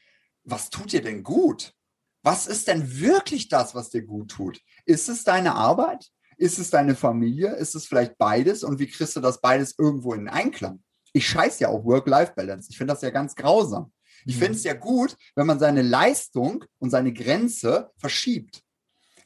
was 0.45 0.71
tut 0.71 0.93
dir 0.93 1.03
denn 1.03 1.23
gut? 1.23 1.73
Was 2.23 2.47
ist 2.47 2.69
denn 2.69 2.99
wirklich 3.01 3.49
das, 3.49 3.75
was 3.75 3.91
dir 3.91 4.03
gut 4.03 4.31
tut? 4.31 4.61
Ist 4.85 5.09
es 5.09 5.25
deine 5.25 5.55
Arbeit? 5.55 6.11
Ist 6.37 6.59
es 6.59 6.71
deine 6.71 6.95
Familie? 6.95 7.55
Ist 7.57 7.75
es 7.75 7.87
vielleicht 7.87 8.19
beides? 8.19 8.63
Und 8.63 8.79
wie 8.79 8.87
kriegst 8.87 9.17
du 9.17 9.21
das 9.21 9.41
beides 9.41 9.75
irgendwo 9.79 10.13
in 10.15 10.29
Einklang? 10.29 10.83
Ich 11.13 11.27
scheiß 11.29 11.61
ja 11.61 11.69
auch 11.69 11.85
Work-Life-Balance. 11.85 12.69
Ich 12.71 12.77
finde 12.77 12.93
das 12.93 13.03
ja 13.03 13.11
ganz 13.11 13.35
grausam. 13.35 13.93
Ich 14.27 14.37
finde 14.37 14.53
es 14.53 14.65
ja 14.65 14.75
gut, 14.75 15.17
wenn 15.35 15.47
man 15.47 15.59
seine 15.59 15.83
Leistung 15.83 16.65
und 16.79 16.91
seine 16.91 17.13
Grenze 17.13 17.91
verschiebt. 17.97 18.63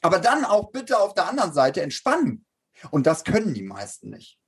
Aber 0.03 0.19
dann 0.19 0.45
auch 0.45 0.71
bitte 0.71 0.99
auf 0.99 1.15
der 1.15 1.29
anderen 1.29 1.53
Seite 1.53 1.83
entspannen. 1.83 2.45
Und 2.91 3.07
das 3.07 3.25
können 3.25 3.55
die 3.55 3.63
meisten 3.63 4.11
nicht. 4.11 4.39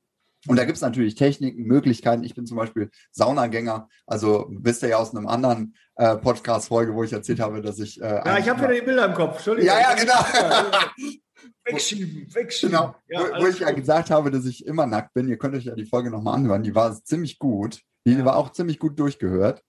Und 0.49 0.57
da 0.57 0.65
gibt 0.65 0.77
es 0.77 0.83
natürlich 0.83 1.15
Techniken, 1.15 1.63
Möglichkeiten. 1.63 2.25
Ich 2.25 2.35
bin 2.35 2.47
zum 2.47 2.57
Beispiel 2.57 2.91
Saunagänger. 3.13 3.89
Also 4.07 4.49
wisst 4.51 4.83
ihr 4.83 4.91
ja 4.91 4.97
aus 4.97 5.15
einem 5.15 5.29
anderen 5.29 5.77
äh, 5.95 6.17
Podcast-Folge, 6.17 6.95
wo 6.95 7.05
ich 7.05 7.13
erzählt 7.13 7.39
habe, 7.41 7.63
dass 7.63 7.79
ich. 7.79 8.01
Äh, 8.01 8.23
ja, 8.25 8.39
ich 8.39 8.49
habe 8.49 8.61
wieder 8.61 8.75
die 8.75 8.83
Bilder 8.83 9.07
im 9.07 9.15
Kopf. 9.15 9.37
Entschuldigung. 9.37 9.69
Ja, 9.69 9.81
ja, 9.81 9.95
genau. 9.95 10.79
wegschieben, 11.65 12.35
wegschieben. 12.35 12.73
Genau, 12.73 12.95
ja, 13.09 13.21
wo, 13.21 13.43
wo 13.43 13.47
ich 13.47 13.61
ja 13.61 13.71
gesagt 13.71 14.11
habe, 14.11 14.31
dass 14.31 14.47
ich 14.47 14.67
immer 14.67 14.87
nackt 14.87 15.15
bin. 15.15 15.29
Ihr 15.29 15.39
könnt 15.39 15.55
euch 15.55 15.65
ja 15.65 15.75
die 15.75 15.87
Folge 15.87 16.11
nochmal 16.11 16.37
anhören. 16.37 16.63
Die 16.63 16.75
war 16.75 17.03
ziemlich 17.05 17.39
gut. 17.39 17.81
Die 18.07 18.13
ja. 18.13 18.25
war 18.25 18.37
auch 18.37 18.53
ziemlich 18.53 18.79
gut 18.79 18.99
durchgehört. 18.99 19.63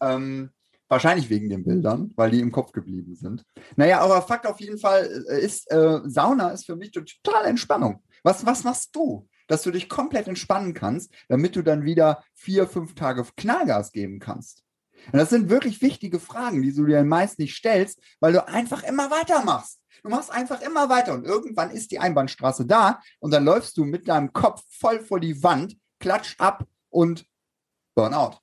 Ähm, 0.00 0.50
wahrscheinlich 0.88 1.30
wegen 1.30 1.48
den 1.48 1.64
Bildern, 1.64 2.12
weil 2.16 2.30
die 2.30 2.40
im 2.40 2.52
Kopf 2.52 2.72
geblieben 2.72 3.14
sind. 3.14 3.44
Naja, 3.76 4.00
aber 4.00 4.20
Fakt 4.22 4.46
auf 4.46 4.60
jeden 4.60 4.78
Fall 4.78 5.24
äh, 5.28 5.40
ist, 5.40 5.70
äh, 5.70 6.00
Sauna 6.04 6.50
ist 6.50 6.66
für 6.66 6.76
mich 6.76 6.90
total 6.90 7.46
Entspannung. 7.46 8.02
Was, 8.22 8.44
was 8.44 8.62
machst 8.62 8.94
du? 8.94 9.28
Dass 9.48 9.62
du 9.62 9.70
dich 9.70 9.88
komplett 9.88 10.28
entspannen 10.28 10.74
kannst, 10.74 11.12
damit 11.28 11.56
du 11.56 11.62
dann 11.62 11.84
wieder 11.84 12.22
vier, 12.34 12.66
fünf 12.66 12.94
Tage 12.94 13.24
Knallgas 13.36 13.92
geben 13.92 14.18
kannst. 14.18 14.62
Und 15.10 15.18
das 15.18 15.30
sind 15.30 15.50
wirklich 15.50 15.82
wichtige 15.82 16.20
Fragen, 16.20 16.62
die 16.62 16.74
du 16.74 16.86
dir 16.86 17.02
meist 17.04 17.38
nicht 17.38 17.56
stellst, 17.56 18.00
weil 18.20 18.32
du 18.32 18.46
einfach 18.46 18.82
immer 18.82 19.10
weitermachst. 19.10 19.80
Du 20.02 20.08
machst 20.08 20.30
einfach 20.32 20.60
immer 20.62 20.88
weiter 20.88 21.14
und 21.14 21.24
irgendwann 21.24 21.70
ist 21.70 21.92
die 21.92 22.00
Einbahnstraße 22.00 22.66
da 22.66 23.00
und 23.20 23.32
dann 23.32 23.44
läufst 23.44 23.76
du 23.76 23.84
mit 23.84 24.08
deinem 24.08 24.32
Kopf 24.32 24.62
voll 24.68 25.00
vor 25.00 25.20
die 25.20 25.42
Wand, 25.42 25.76
klatsch 26.00 26.34
ab 26.38 26.66
und 26.90 27.24
Burnout. 27.94 28.38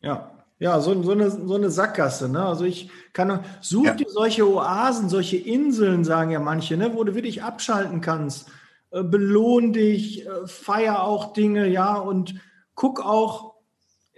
Ja, 0.00 0.30
ja, 0.60 0.78
so, 0.78 1.02
so, 1.02 1.12
eine, 1.12 1.30
so 1.30 1.54
eine 1.54 1.70
Sackgasse. 1.70 2.28
Ne? 2.28 2.44
Also 2.44 2.64
ich 2.64 2.90
kann, 3.12 3.44
such 3.60 3.86
ja. 3.86 3.94
dir 3.94 4.08
solche 4.08 4.46
Oasen, 4.46 5.08
solche 5.08 5.38
Inseln, 5.38 6.04
sagen 6.04 6.30
ja 6.30 6.38
manche, 6.38 6.76
ne? 6.76 6.94
wo 6.94 7.02
du 7.02 7.14
wirklich 7.14 7.42
abschalten 7.42 8.00
kannst. 8.00 8.48
Äh, 8.90 9.02
belohn 9.02 9.72
dich, 9.72 10.26
äh, 10.26 10.46
feier 10.46 11.02
auch 11.02 11.32
Dinge, 11.32 11.66
ja, 11.66 11.94
und 11.94 12.34
guck 12.74 13.04
auch, 13.04 13.49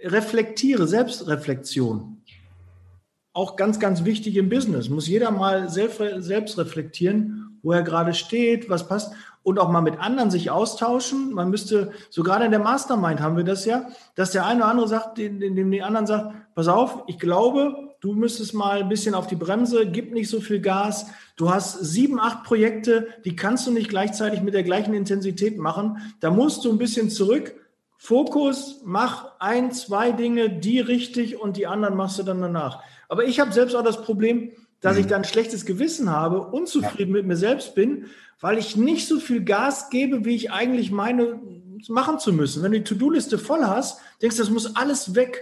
reflektiere, 0.03 0.87
Selbstreflexion. 0.87 2.21
Auch 3.33 3.55
ganz, 3.55 3.79
ganz 3.79 4.05
wichtig 4.05 4.35
im 4.37 4.49
Business. 4.49 4.89
Muss 4.89 5.07
jeder 5.07 5.31
mal 5.31 5.69
selbst, 5.69 5.99
selbst 6.23 6.57
reflektieren, 6.57 7.59
wo 7.63 7.71
er 7.71 7.81
gerade 7.81 8.13
steht, 8.13 8.69
was 8.69 8.87
passt 8.87 9.13
und 9.43 9.59
auch 9.59 9.69
mal 9.69 9.81
mit 9.81 9.99
anderen 9.99 10.31
sich 10.31 10.49
austauschen. 10.49 11.33
Man 11.33 11.49
müsste, 11.49 11.91
so 12.09 12.23
gerade 12.23 12.45
in 12.45 12.51
der 12.51 12.59
Mastermind 12.59 13.21
haben 13.21 13.37
wir 13.37 13.43
das 13.43 13.65
ja, 13.65 13.87
dass 14.15 14.31
der 14.31 14.45
eine 14.45 14.61
oder 14.61 14.69
andere 14.69 14.87
sagt, 14.87 15.17
dem, 15.17 15.39
dem 15.39 15.71
die 15.71 15.81
anderen 15.81 16.07
sagt, 16.07 16.33
pass 16.55 16.67
auf, 16.67 17.03
ich 17.07 17.19
glaube, 17.19 17.95
du 17.99 18.13
müsstest 18.13 18.53
mal 18.53 18.81
ein 18.81 18.89
bisschen 18.89 19.15
auf 19.15 19.27
die 19.27 19.35
Bremse, 19.35 19.85
gib 19.89 20.13
nicht 20.13 20.29
so 20.29 20.39
viel 20.39 20.59
Gas. 20.59 21.07
Du 21.35 21.49
hast 21.49 21.79
sieben, 21.79 22.19
acht 22.19 22.43
Projekte, 22.43 23.07
die 23.25 23.35
kannst 23.35 23.67
du 23.67 23.71
nicht 23.71 23.89
gleichzeitig 23.89 24.41
mit 24.41 24.53
der 24.53 24.63
gleichen 24.63 24.93
Intensität 24.93 25.57
machen. 25.57 25.97
Da 26.19 26.31
musst 26.31 26.63
du 26.65 26.71
ein 26.71 26.77
bisschen 26.77 27.09
zurück. 27.09 27.55
Fokus, 28.05 28.81
mach 28.83 29.39
ein, 29.39 29.71
zwei 29.71 30.11
Dinge, 30.11 30.49
die 30.49 30.81
richtig 30.81 31.39
und 31.39 31.55
die 31.55 31.67
anderen 31.67 31.95
machst 31.95 32.19
du 32.19 32.23
dann 32.23 32.41
danach. 32.41 32.83
Aber 33.07 33.23
ich 33.23 33.39
habe 33.39 33.53
selbst 33.53 33.77
auch 33.77 33.83
das 33.83 34.01
Problem, 34.01 34.51
dass 34.81 34.95
mhm. 34.95 34.99
ich 34.99 35.07
dann 35.07 35.21
ein 35.21 35.23
schlechtes 35.23 35.65
Gewissen 35.65 36.09
habe, 36.09 36.41
unzufrieden 36.41 37.13
mit 37.13 37.25
mir 37.25 37.37
selbst 37.37 37.75
bin, 37.75 38.07
weil 38.41 38.57
ich 38.57 38.75
nicht 38.75 39.07
so 39.07 39.21
viel 39.21 39.45
Gas 39.45 39.89
gebe, 39.89 40.25
wie 40.25 40.35
ich 40.35 40.51
eigentlich 40.51 40.91
meine, 40.91 41.39
machen 41.87 42.19
zu 42.19 42.33
müssen. 42.33 42.61
Wenn 42.61 42.73
du 42.73 42.79
die 42.79 42.83
To-Do-Liste 42.83 43.37
voll 43.37 43.63
hast, 43.63 44.01
denkst 44.21 44.35
du, 44.35 44.43
das 44.43 44.51
muss 44.51 44.75
alles 44.75 45.15
weg. 45.15 45.41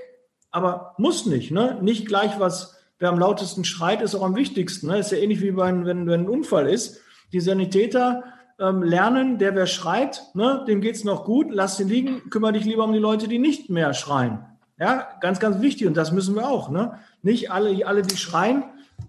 Aber 0.51 0.93
muss 0.99 1.25
nicht. 1.25 1.49
Ne? 1.49 1.79
Nicht 1.81 2.05
gleich, 2.05 2.39
was 2.39 2.75
wer 2.99 3.09
am 3.09 3.17
lautesten 3.17 3.63
schreit, 3.63 4.03
ist 4.03 4.13
auch 4.13 4.23
am 4.23 4.35
wichtigsten. 4.35 4.85
Ne? 4.85 4.99
Ist 4.99 5.11
ja 5.11 5.17
ähnlich 5.17 5.41
wie 5.41 5.49
bei, 5.49 5.69
wenn, 5.69 6.05
wenn 6.05 6.21
ein 6.21 6.29
Unfall 6.29 6.69
ist. 6.69 6.99
Die 7.33 7.41
Sanitäter 7.41 8.23
ähm, 8.61 8.83
lernen, 8.83 9.37
der 9.39 9.55
wer 9.55 9.67
schreit, 9.67 10.21
ne, 10.33 10.63
dem 10.67 10.81
es 10.83 11.03
noch 11.03 11.25
gut, 11.25 11.47
lass 11.49 11.79
ihn 11.79 11.89
liegen, 11.89 12.29
kümmere 12.29 12.53
dich 12.53 12.65
lieber 12.65 12.83
um 12.83 12.93
die 12.93 12.99
Leute, 12.99 13.27
die 13.27 13.39
nicht 13.39 13.69
mehr 13.69 13.93
schreien. 13.93 14.45
Ja, 14.79 15.09
ganz, 15.19 15.39
ganz 15.39 15.61
wichtig 15.61 15.87
und 15.87 15.95
das 15.95 16.11
müssen 16.11 16.35
wir 16.35 16.47
auch. 16.47 16.69
Ne? 16.69 16.97
Nicht 17.21 17.51
alle, 17.51 17.85
alle, 17.85 18.01
die 18.01 18.17
schreien, 18.17 18.63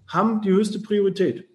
haben 0.07 0.41
die 0.41 0.51
höchste 0.51 0.79
Priorität. 0.79 1.49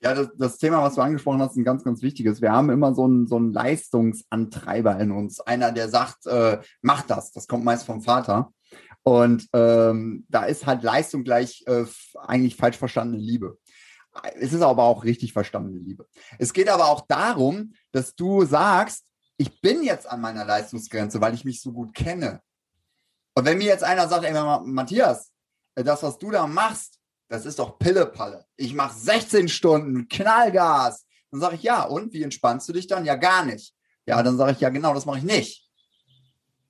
Ja, 0.00 0.14
das, 0.14 0.28
das, 0.38 0.58
Thema, 0.58 0.82
was 0.82 0.94
du 0.94 1.00
angesprochen 1.00 1.40
hast, 1.40 1.52
ist 1.52 1.56
ein 1.56 1.64
ganz, 1.64 1.82
ganz 1.82 2.02
wichtiges. 2.02 2.40
Wir 2.40 2.52
haben 2.52 2.70
immer 2.70 2.94
so 2.94 3.04
einen, 3.04 3.26
so 3.26 3.36
einen 3.36 3.52
Leistungsantreiber 3.52 4.98
in 5.00 5.10
uns. 5.10 5.40
Einer, 5.40 5.72
der 5.72 5.88
sagt, 5.88 6.26
äh, 6.26 6.58
mach 6.82 7.02
das. 7.02 7.32
Das 7.32 7.48
kommt 7.48 7.64
meist 7.64 7.84
vom 7.84 8.00
Vater. 8.00 8.52
Und 9.02 9.48
ähm, 9.52 10.24
da 10.28 10.44
ist 10.44 10.66
halt 10.66 10.82
Leistung 10.82 11.24
gleich 11.24 11.64
äh, 11.66 11.84
eigentlich 12.26 12.56
falsch 12.56 12.76
verstandene 12.76 13.22
Liebe. 13.22 13.58
Es 14.40 14.52
ist 14.52 14.62
aber 14.62 14.84
auch 14.84 15.04
richtig 15.04 15.32
verstandene 15.32 15.78
Liebe. 15.78 16.06
Es 16.38 16.52
geht 16.52 16.68
aber 16.68 16.88
auch 16.88 17.06
darum, 17.06 17.74
dass 17.92 18.14
du 18.14 18.44
sagst, 18.44 19.04
ich 19.36 19.60
bin 19.60 19.82
jetzt 19.82 20.08
an 20.08 20.20
meiner 20.20 20.44
Leistungsgrenze, 20.44 21.20
weil 21.20 21.34
ich 21.34 21.44
mich 21.44 21.62
so 21.62 21.72
gut 21.72 21.94
kenne. 21.94 22.42
Und 23.34 23.44
wenn 23.44 23.58
mir 23.58 23.66
jetzt 23.66 23.84
einer 23.84 24.08
sagt, 24.08 24.24
ey, 24.24 24.32
Matthias, 24.64 25.30
äh, 25.76 25.84
das, 25.84 26.02
was 26.02 26.18
du 26.18 26.30
da 26.30 26.46
machst, 26.46 26.98
das 27.28 27.46
ist 27.46 27.58
doch 27.58 27.78
Pillepalle. 27.78 28.44
Ich 28.56 28.74
mache 28.74 28.98
16 28.98 29.48
Stunden 29.48 30.08
Knallgas. 30.08 31.06
Dann 31.30 31.40
sage 31.40 31.56
ich, 31.56 31.62
ja, 31.62 31.82
und 31.84 32.12
wie 32.12 32.22
entspannst 32.22 32.68
du 32.68 32.72
dich 32.72 32.86
dann? 32.86 33.04
Ja, 33.04 33.16
gar 33.16 33.44
nicht. 33.44 33.74
Ja, 34.06 34.22
dann 34.22 34.36
sage 34.38 34.52
ich, 34.52 34.60
ja, 34.60 34.70
genau, 34.70 34.94
das 34.94 35.06
mache 35.06 35.18
ich 35.18 35.24
nicht. 35.24 35.68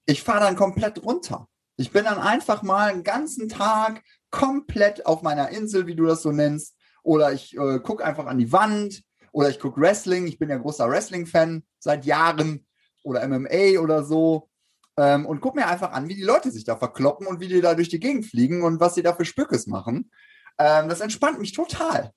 Ich 0.05 0.23
fahre 0.23 0.41
dann 0.41 0.57
komplett 0.57 1.03
runter. 1.03 1.49
Ich 1.77 1.93
bin 1.93 2.05
dann 2.05 2.19
einfach 2.19 2.63
mal 2.63 2.91
einen 2.91 3.05
ganzen 3.05 3.49
Tag 3.49 4.03
komplett 4.31 5.07
auf 5.07 5.23
meiner 5.23 5.51
Insel, 5.51 5.87
wie 5.87 5.95
du 5.95 6.07
das 6.07 6.23
so 6.23 6.33
nennst. 6.33 6.75
Oder 7.09 7.33
ich 7.33 7.57
äh, 7.57 7.79
gucke 7.79 8.05
einfach 8.05 8.27
an 8.27 8.37
die 8.37 8.53
Wand. 8.53 9.03
Oder 9.33 9.49
ich 9.49 9.59
gucke 9.59 9.81
Wrestling. 9.81 10.27
Ich 10.27 10.39
bin 10.39 10.51
ja 10.51 10.59
großer 10.59 10.91
Wrestling-Fan 10.91 11.65
seit 11.79 12.05
Jahren. 12.05 12.67
Oder 13.03 13.27
MMA 13.27 13.81
oder 13.81 14.05
so. 14.05 14.51
Ähm, 14.99 15.25
und 15.25 15.41
guck 15.41 15.55
mir 15.55 15.69
einfach 15.69 15.93
an, 15.93 16.11
wie 16.11 16.17
die 16.17 16.23
Leute 16.23 16.51
sich 16.51 16.65
da 16.65 16.77
verkloppen 16.77 17.27
und 17.27 17.41
wie 17.41 17.49
die 17.49 17.63
da 17.63 17.75
durch 17.75 17.89
die 17.89 17.99
Gegend 17.99 18.27
fliegen 18.27 18.63
und 18.63 18.79
was 18.79 18.95
sie 18.95 19.03
da 19.03 19.15
für 19.15 19.25
Spückes 19.25 19.67
machen. 19.67 20.11
Ähm, 20.59 20.91
das 20.91 21.01
entspannt 21.01 21.41
mich 21.41 21.53
total. 21.53 22.13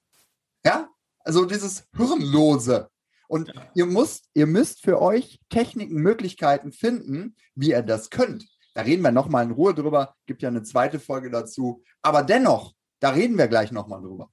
Ja, 0.66 0.90
also 1.20 1.46
dieses 1.46 1.88
Hirnlose. 1.96 2.90
Und 3.30 3.48
ja. 3.48 3.62
ihr, 3.76 3.86
müsst, 3.86 4.26
ihr 4.34 4.46
müsst 4.46 4.82
für 4.82 5.02
euch 5.02 5.40
Techniken, 5.48 6.02
Möglichkeiten 6.02 6.74
finden, 6.74 7.38
wie 7.56 7.70
ihr 7.70 7.82
das 7.82 8.10
könnt. 8.10 8.46
Da 8.74 8.82
reden 8.82 9.04
wir 9.04 9.14
nochmal 9.14 9.46
in 9.46 9.52
Ruhe 9.52 9.74
drüber. 9.74 10.16
Gibt 10.26 10.42
ja 10.42 10.50
eine 10.50 10.64
zweite 10.64 11.00
Folge 11.00 11.30
dazu. 11.30 11.82
Aber 12.02 12.24
dennoch, 12.24 12.74
da 13.00 13.12
reden 13.12 13.38
wir 13.38 13.48
gleich 13.48 13.72
nochmal 13.72 14.02
drüber. 14.02 14.30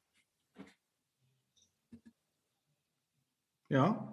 Ja. 3.69 4.05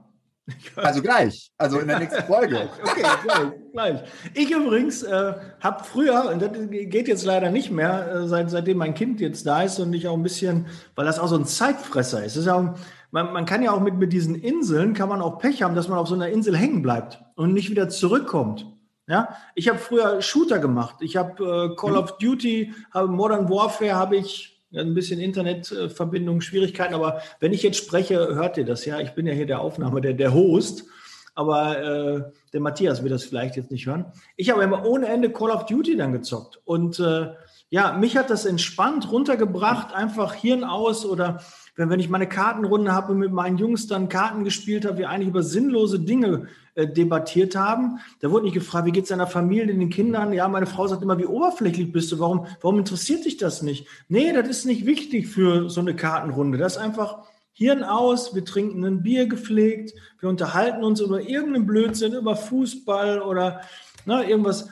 Also 0.75 1.01
gleich, 1.01 1.51
also 1.57 1.79
in 1.79 1.87
der 1.87 1.97
nächsten 1.97 2.23
Folge. 2.25 2.69
okay, 2.83 3.01
gleich, 3.23 3.51
gleich. 3.71 4.03
Ich 4.35 4.51
übrigens 4.51 5.01
äh, 5.01 5.33
habe 5.59 5.83
früher, 5.83 6.29
und 6.31 6.39
das 6.39 6.51
geht 6.69 7.07
jetzt 7.07 7.25
leider 7.25 7.49
nicht 7.49 7.71
mehr, 7.71 8.11
äh, 8.11 8.27
seit, 8.27 8.51
seitdem 8.51 8.77
mein 8.77 8.93
Kind 8.93 9.19
jetzt 9.21 9.47
da 9.47 9.63
ist 9.63 9.79
und 9.79 9.91
ich 9.93 10.07
auch 10.07 10.13
ein 10.13 10.21
bisschen, 10.21 10.67
weil 10.93 11.05
das 11.07 11.17
auch 11.17 11.29
so 11.29 11.35
ein 11.35 11.45
Zeitfresser 11.45 12.23
ist. 12.23 12.35
ist 12.35 12.45
ja 12.45 12.75
man, 13.15 13.31
man 13.31 13.45
kann 13.45 13.63
ja 13.63 13.71
auch 13.71 13.79
mit, 13.79 13.95
mit 13.95 14.11
diesen 14.11 14.35
Inseln, 14.35 14.93
kann 14.93 15.07
man 15.07 15.21
auch 15.21 15.39
Pech 15.39 15.63
haben, 15.63 15.73
dass 15.73 15.87
man 15.87 15.97
auf 15.97 16.09
so 16.09 16.15
einer 16.15 16.27
Insel 16.27 16.57
hängen 16.57 16.81
bleibt 16.81 17.23
und 17.35 17.53
nicht 17.53 17.69
wieder 17.69 17.87
zurückkommt. 17.87 18.67
Ja, 19.07 19.29
ich 19.53 19.69
habe 19.69 19.79
früher 19.79 20.21
Shooter 20.21 20.59
gemacht. 20.59 20.97
Ich 20.99 21.15
habe 21.15 21.71
äh, 21.71 21.75
Call 21.75 21.91
mhm. 21.91 21.97
of 21.97 22.17
Duty, 22.17 22.73
habe 22.91 23.07
Modern 23.07 23.49
Warfare, 23.49 23.95
habe 23.95 24.17
ich 24.17 24.54
ein 24.77 24.93
bisschen 24.93 25.19
Internetverbindung, 25.19 26.41
Schwierigkeiten, 26.41 26.93
aber 26.93 27.21
wenn 27.39 27.53
ich 27.53 27.63
jetzt 27.63 27.77
spreche, 27.77 28.35
hört 28.35 28.57
ihr 28.57 28.65
das 28.65 28.85
ja. 28.85 28.99
Ich 28.99 29.11
bin 29.11 29.27
ja 29.27 29.33
hier 29.33 29.45
der 29.45 29.61
Aufnahme, 29.61 30.01
der, 30.01 30.13
der 30.13 30.33
Host, 30.33 30.85
aber 31.33 31.81
äh, 31.81 32.23
der 32.53 32.61
Matthias 32.61 33.03
wird 33.03 33.13
das 33.13 33.25
vielleicht 33.25 33.55
jetzt 33.55 33.71
nicht 33.71 33.85
hören. 33.85 34.05
Ich 34.37 34.49
habe 34.49 34.63
immer 34.63 34.85
ohne 34.85 35.07
Ende 35.07 35.29
Call 35.29 35.51
of 35.51 35.65
Duty 35.65 35.97
dann 35.97 36.13
gezockt 36.13 36.59
und 36.65 36.99
äh, 36.99 37.27
ja, 37.75 37.91
mich 37.91 38.15
hat 38.15 38.29
das 38.29 38.45
entspannt 38.45 39.11
runtergebracht, 39.11 39.93
einfach 39.93 40.33
Hirn 40.33 40.63
aus 40.63 41.05
oder 41.05 41.41
wenn, 41.75 41.89
wenn 41.89 41.99
ich 41.99 42.07
meine 42.07 42.29
Kartenrunde 42.29 42.93
habe 42.93 43.11
und 43.11 43.19
mit 43.19 43.33
meinen 43.33 43.57
Jungs 43.57 43.85
dann 43.87 44.07
Karten 44.07 44.45
gespielt 44.45 44.85
habe, 44.85 44.99
wir 44.99 45.09
eigentlich 45.09 45.27
über 45.27 45.43
sinnlose 45.43 45.99
Dinge 45.99 46.47
äh, 46.75 46.87
debattiert 46.87 47.57
haben. 47.57 47.99
Da 48.21 48.31
wurde 48.31 48.45
nicht 48.45 48.53
gefragt, 48.53 48.85
wie 48.85 48.93
geht 48.93 49.03
es 49.03 49.09
deiner 49.09 49.27
Familie, 49.27 49.75
den 49.75 49.89
Kindern? 49.89 50.31
Ja, 50.31 50.47
meine 50.47 50.67
Frau 50.67 50.87
sagt 50.87 51.03
immer, 51.03 51.17
wie 51.17 51.25
oberflächlich 51.25 51.91
bist 51.91 52.13
du? 52.13 52.19
Warum, 52.19 52.45
warum 52.61 52.79
interessiert 52.79 53.25
dich 53.25 53.35
das 53.35 53.61
nicht? 53.61 53.87
Nee, 54.07 54.31
das 54.31 54.47
ist 54.47 54.65
nicht 54.65 54.85
wichtig 54.85 55.27
für 55.27 55.69
so 55.69 55.81
eine 55.81 55.97
Kartenrunde. 55.97 56.57
Das 56.57 56.77
ist 56.77 56.81
einfach 56.81 57.25
Hirn 57.51 57.83
aus, 57.83 58.33
wir 58.33 58.45
trinken 58.45 58.85
ein 58.85 59.03
Bier 59.03 59.27
gepflegt, 59.27 59.93
wir 60.21 60.29
unterhalten 60.29 60.81
uns 60.81 61.01
über 61.01 61.19
irgendeinen 61.19 61.65
Blödsinn, 61.65 62.13
über 62.13 62.37
Fußball 62.37 63.21
oder 63.21 63.59
ne, 64.05 64.23
irgendwas, 64.23 64.69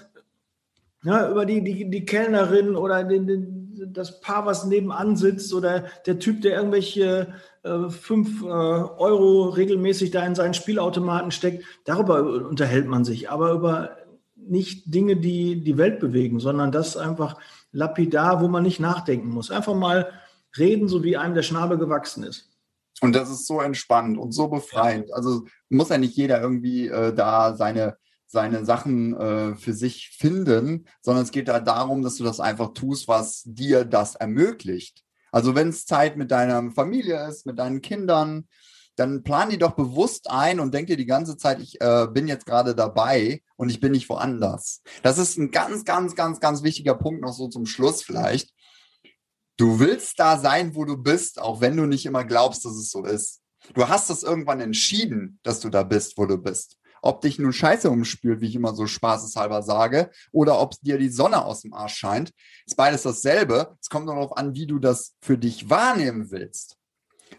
ne, 1.04 1.30
über 1.30 1.46
die, 1.46 1.64
die, 1.64 1.90
die 1.90 2.06
Kellnerin 2.06 2.76
oder 2.76 3.04
den, 3.04 3.28
den, 3.28 3.92
das 3.94 4.22
Paar, 4.22 4.46
was 4.46 4.66
nebenan 4.66 5.16
sitzt 5.16 5.54
oder 5.54 5.86
der 6.06 6.20
Typ, 6.20 6.42
der 6.42 6.56
irgendwelche 6.56 7.34
äh, 7.64 7.90
5 7.90 8.44
äh, 8.44 8.46
Euro 8.46 9.50
regelmäßig 9.50 10.12
da 10.12 10.26
in 10.26 10.36
seinen 10.36 10.54
Spielautomaten 10.54 11.32
steckt. 11.32 11.64
Darüber 11.86 12.24
unterhält 12.24 12.88
man 12.88 13.06
sich, 13.06 13.30
aber 13.30 13.52
über 13.52 13.98
nicht 14.36 14.94
Dinge, 14.94 15.16
die 15.16 15.64
die 15.64 15.78
Welt 15.78 16.00
bewegen, 16.00 16.40
sondern 16.40 16.72
das 16.72 16.98
einfach 16.98 17.38
lapidar, 17.72 18.42
wo 18.42 18.48
man 18.48 18.64
nicht 18.64 18.80
nachdenken 18.80 19.30
muss. 19.30 19.52
Einfach 19.52 19.76
mal 19.76 20.12
reden, 20.58 20.88
so 20.88 21.04
wie 21.04 21.18
einem 21.18 21.36
der 21.36 21.44
Schnabel 21.44 21.78
gewachsen 21.78 22.24
ist. 22.24 22.50
Und 23.02 23.16
das 23.16 23.30
ist 23.30 23.48
so 23.48 23.60
entspannt 23.60 24.18
und 24.18 24.32
so 24.34 24.48
befreiend. 24.48 25.14
Also 25.14 25.46
muss 25.70 25.90
ja 25.90 25.98
nicht 25.98 26.16
jeder 26.16 26.42
irgendwie 26.42 26.88
äh, 26.88 27.14
da 27.14 27.56
seine, 27.56 27.98
seine 28.34 28.66
Sachen 28.66 29.16
äh, 29.16 29.56
für 29.56 29.74
sich 29.74 30.10
finden, 30.18 30.88
sondern 31.02 31.24
es 31.24 31.32
geht 31.32 31.48
da 31.48 31.60
darum, 31.60 32.02
dass 32.02 32.16
du 32.16 32.24
das 32.24 32.40
einfach 32.40 32.74
tust, 32.74 33.08
was 33.08 33.44
dir 33.46 33.86
das 33.86 34.16
ermöglicht. 34.16 35.04
Also 35.32 35.56
wenn 35.56 35.70
es 35.70 35.86
Zeit 35.86 36.18
mit 36.18 36.32
deiner 36.32 36.72
Familie 36.72 37.28
ist, 37.28 37.46
mit 37.46 37.60
deinen 37.60 37.82
Kindern, 37.82 38.48
dann 38.96 39.24
plan 39.24 39.50
die 39.50 39.58
doch 39.58 39.72
bewusst 39.72 40.30
ein 40.30 40.60
und 40.60 40.74
denk 40.74 40.88
dir 40.88 40.98
die 40.98 41.06
ganze 41.06 41.38
Zeit, 41.38 41.60
ich 41.60 41.80
äh, 41.80 42.08
bin 42.12 42.28
jetzt 42.28 42.46
gerade 42.46 42.76
dabei 42.76 43.42
und 43.56 43.70
ich 43.70 43.80
bin 43.80 43.92
nicht 43.92 44.10
woanders. 44.10 44.82
Das 45.04 45.18
ist 45.18 45.38
ein 45.38 45.52
ganz, 45.52 45.86
ganz, 45.86 46.16
ganz, 46.16 46.40
ganz 46.40 46.64
wichtiger 46.64 46.96
Punkt 46.96 47.22
noch 47.22 47.34
so 47.34 47.48
zum 47.48 47.66
Schluss 47.66 48.04
vielleicht. 48.04 48.52
Du 49.58 49.80
willst 49.80 50.20
da 50.20 50.40
sein, 50.40 50.76
wo 50.76 50.86
du 50.86 50.98
bist, 50.98 51.40
auch 51.40 51.62
wenn 51.62 51.78
du 51.78 51.86
nicht 51.86 52.06
immer 52.06 52.24
glaubst, 52.24 52.66
dass 52.66 52.74
es 52.74 52.90
so 52.90 53.06
ist. 53.06 53.42
Du 53.76 53.88
hast 53.88 54.10
es 54.10 54.24
irgendwann 54.24 54.60
entschieden, 54.60 55.40
dass 55.44 55.60
du 55.60 55.70
da 55.70 55.84
bist, 55.84 56.18
wo 56.18 56.26
du 56.26 56.38
bist. 56.38 56.78
Ob 57.06 57.20
dich 57.20 57.38
nun 57.38 57.52
Scheiße 57.52 57.90
umspült, 57.90 58.40
wie 58.40 58.48
ich 58.48 58.56
immer 58.56 58.74
so 58.74 58.88
spaßeshalber 58.88 59.62
sage, 59.62 60.10
oder 60.32 60.60
ob 60.60 60.80
dir 60.80 60.98
die 60.98 61.10
Sonne 61.10 61.44
aus 61.44 61.62
dem 61.62 61.74
Arsch 61.74 61.96
scheint, 61.96 62.32
ist 62.66 62.78
beides 62.78 63.04
dasselbe. 63.04 63.78
Es 63.82 63.90
kommt 63.90 64.08
darauf 64.08 64.38
an, 64.38 64.56
wie 64.56 64.66
du 64.66 64.80
das 64.80 65.14
für 65.22 65.38
dich 65.38 65.70
wahrnehmen 65.70 66.32
willst. 66.32 66.78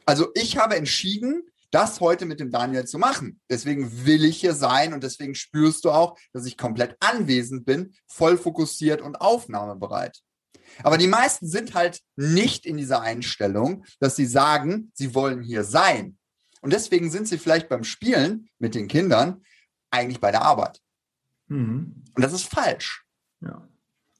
Also 0.04 0.28
ich 0.34 0.58
habe 0.58 0.76
entschieden, 0.76 1.44
das 1.70 2.00
heute 2.00 2.26
mit 2.26 2.40
dem 2.40 2.50
Daniel 2.50 2.84
zu 2.84 2.98
machen. 2.98 3.40
Deswegen 3.50 4.04
will 4.04 4.26
ich 4.26 4.36
hier 4.38 4.52
sein 4.52 4.92
und 4.92 5.02
deswegen 5.02 5.34
spürst 5.34 5.86
du 5.86 5.90
auch, 5.90 6.18
dass 6.34 6.44
ich 6.44 6.58
komplett 6.58 6.96
anwesend 7.00 7.64
bin, 7.64 7.94
voll 8.06 8.36
fokussiert 8.36 9.00
und 9.00 9.16
aufnahmebereit. 9.16 10.20
Aber 10.82 10.98
die 10.98 11.06
meisten 11.06 11.48
sind 11.48 11.72
halt 11.72 12.00
nicht 12.16 12.66
in 12.66 12.76
dieser 12.76 13.00
Einstellung, 13.00 13.86
dass 13.98 14.14
sie 14.14 14.26
sagen, 14.26 14.92
sie 14.92 15.14
wollen 15.14 15.42
hier 15.42 15.64
sein. 15.64 16.18
Und 16.60 16.72
deswegen 16.72 17.10
sind 17.10 17.28
sie 17.28 17.38
vielleicht 17.38 17.68
beim 17.68 17.84
Spielen 17.84 18.48
mit 18.58 18.74
den 18.74 18.88
Kindern 18.88 19.42
eigentlich 19.94 20.20
bei 20.20 20.30
der 20.30 20.42
Arbeit. 20.42 20.80
Mhm. 21.48 22.02
Und 22.14 22.24
das 22.24 22.32
ist 22.32 22.44
falsch. 22.44 23.04
Ja. 23.40 23.62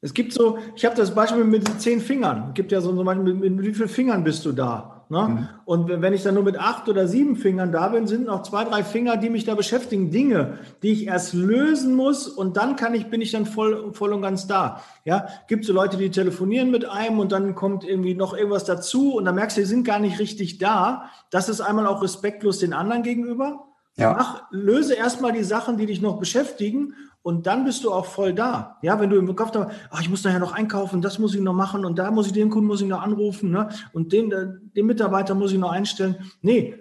Es 0.00 0.12
gibt 0.12 0.32
so, 0.34 0.58
ich 0.76 0.84
habe 0.84 0.94
das 0.94 1.14
Beispiel 1.14 1.44
mit 1.44 1.80
zehn 1.80 2.00
Fingern. 2.00 2.48
Es 2.48 2.54
gibt 2.54 2.72
ja 2.72 2.80
so, 2.80 2.94
so 2.94 3.04
mit, 3.04 3.40
mit, 3.40 3.62
wie 3.62 3.72
vielen 3.72 3.88
Fingern 3.88 4.22
bist 4.22 4.44
du 4.44 4.52
da? 4.52 5.06
Ne? 5.08 5.28
Mhm. 5.28 5.48
Und 5.64 5.88
wenn 5.88 6.12
ich 6.12 6.22
dann 6.22 6.34
nur 6.34 6.42
mit 6.42 6.58
acht 6.58 6.88
oder 6.88 7.08
sieben 7.08 7.36
Fingern 7.36 7.72
da 7.72 7.88
bin, 7.88 8.06
sind 8.06 8.26
noch 8.26 8.42
zwei, 8.42 8.64
drei 8.64 8.84
Finger, 8.84 9.16
die 9.16 9.30
mich 9.30 9.44
da 9.44 9.54
beschäftigen, 9.54 10.10
Dinge, 10.10 10.58
die 10.82 10.92
ich 10.92 11.06
erst 11.06 11.32
lösen 11.34 11.94
muss 11.94 12.28
und 12.28 12.56
dann 12.56 12.76
kann 12.76 12.94
ich, 12.94 13.06
bin 13.06 13.20
ich 13.20 13.30
dann 13.30 13.46
voll, 13.46 13.92
voll 13.94 14.12
und 14.12 14.22
ganz 14.22 14.46
da. 14.46 14.82
Ja, 15.04 15.26
gibt 15.48 15.64
so 15.64 15.72
Leute, 15.72 15.96
die 15.96 16.10
telefonieren 16.10 16.70
mit 16.70 16.84
einem 16.84 17.18
und 17.18 17.32
dann 17.32 17.54
kommt 17.54 17.84
irgendwie 17.84 18.14
noch 18.14 18.34
irgendwas 18.34 18.64
dazu 18.64 19.14
und 19.14 19.24
dann 19.24 19.34
merkst 19.34 19.56
du, 19.56 19.62
die 19.62 19.66
sind 19.66 19.84
gar 19.84 19.98
nicht 19.98 20.18
richtig 20.18 20.58
da. 20.58 21.10
Das 21.30 21.48
ist 21.48 21.60
einmal 21.60 21.86
auch 21.86 22.02
respektlos 22.02 22.58
den 22.58 22.72
anderen 22.72 23.02
gegenüber. 23.02 23.68
Ja. 23.96 24.14
Mach, 24.14 24.42
löse 24.50 24.94
erstmal 24.94 25.32
die 25.32 25.44
Sachen, 25.44 25.76
die 25.76 25.86
dich 25.86 26.00
noch 26.00 26.18
beschäftigen 26.18 26.94
und 27.22 27.46
dann 27.46 27.64
bist 27.64 27.84
du 27.84 27.92
auch 27.92 28.06
voll 28.06 28.34
da. 28.34 28.78
Ja, 28.82 29.00
wenn 29.00 29.08
du 29.08 29.16
im 29.16 29.34
Kopf 29.36 29.52
da, 29.52 29.70
ach, 29.90 30.00
ich 30.00 30.10
muss 30.10 30.24
nachher 30.24 30.40
noch 30.40 30.52
einkaufen, 30.52 31.00
das 31.00 31.18
muss 31.18 31.34
ich 31.34 31.40
noch 31.40 31.54
machen 31.54 31.84
und 31.84 31.98
da 31.98 32.10
muss 32.10 32.26
ich 32.26 32.32
den 32.32 32.50
Kunden 32.50 32.66
muss 32.66 32.80
ich 32.80 32.88
noch 32.88 33.02
anrufen, 33.02 33.50
ne? 33.50 33.68
Und 33.92 34.12
den, 34.12 34.30
den 34.76 34.86
Mitarbeiter 34.86 35.34
muss 35.34 35.52
ich 35.52 35.58
noch 35.58 35.70
einstellen. 35.70 36.16
Nee, 36.42 36.74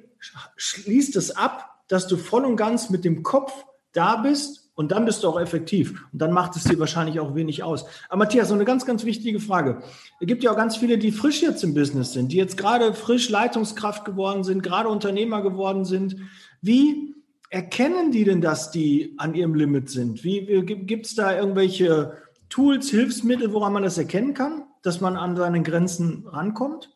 schließt 0.56 1.16
es 1.16 1.36
ab, 1.36 1.84
dass 1.88 2.08
du 2.08 2.18
voll 2.18 2.46
und 2.46 2.58
ganz 2.58 2.90
mit 2.90 3.06
dem 3.06 3.24
Kopf 3.24 3.54
da 3.94 4.18
bist 4.18 4.72
und 4.76 4.92
dann 4.92 5.06
bist 5.06 5.24
du 5.24 5.30
auch 5.30 5.40
effektiv. 5.40 6.04
Und 6.12 6.20
dann 6.20 6.32
macht 6.32 6.56
es 6.56 6.64
dir 6.64 6.80
wahrscheinlich 6.80 7.20
auch 7.20 7.36
wenig 7.36 7.64
aus. 7.64 7.86
Aber 8.10 8.20
Matthias, 8.20 8.48
so 8.48 8.56
eine 8.56 8.66
ganz, 8.66 8.86
ganz 8.86 9.06
wichtige 9.06 9.40
Frage. 9.40 9.84
Es 10.20 10.28
gibt 10.28 10.44
ja 10.44 10.52
auch 10.52 10.58
ganz 10.58 10.78
viele, 10.78 10.98
die 10.98 11.12
frisch 11.12 11.42
jetzt 11.42 11.64
im 11.64 11.74
Business 11.74 12.14
sind, 12.14 12.32
die 12.32 12.38
jetzt 12.38 12.58
gerade 12.58 12.94
frisch 12.94 13.30
Leitungskraft 13.30 14.04
geworden 14.04 14.44
sind, 14.44 14.64
gerade 14.64 14.90
Unternehmer 14.90 15.42
geworden 15.42 15.86
sind. 15.86 16.16
Wie 16.64 17.14
erkennen 17.50 18.14
die 18.14 18.24
denn, 18.24 18.40
dass 18.40 18.72
die 18.72 19.16
an 19.18 19.36
ihrem 19.36 19.54
Limit 19.54 19.90
sind? 19.90 20.24
Wie, 20.24 20.46
gibt 20.66 21.06
es 21.06 21.14
da 21.14 21.38
irgendwelche 21.38 22.18
Tools, 22.48 22.90
Hilfsmittel, 22.90 23.52
woran 23.52 23.74
man 23.74 23.84
das 23.84 23.98
erkennen 23.98 24.34
kann, 24.34 24.64
dass 24.82 25.02
man 25.02 25.18
an 25.18 25.36
seine 25.36 25.62
Grenzen 25.62 26.26
rankommt? 26.26 26.96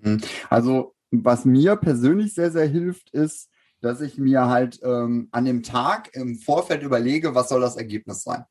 Hm. 0.00 0.22
Also, 0.48 0.94
was 1.10 1.44
mir 1.44 1.76
persönlich 1.76 2.32
sehr, 2.32 2.50
sehr 2.50 2.66
hilft, 2.66 3.10
ist, 3.10 3.50
dass 3.82 4.00
ich 4.00 4.16
mir 4.16 4.46
halt 4.46 4.80
ähm, 4.82 5.28
an 5.30 5.44
dem 5.44 5.62
Tag 5.62 6.08
im 6.14 6.36
Vorfeld 6.36 6.82
überlege, 6.82 7.34
was 7.34 7.50
soll 7.50 7.60
das 7.60 7.76
Ergebnis 7.76 8.22
sein. 8.22 8.44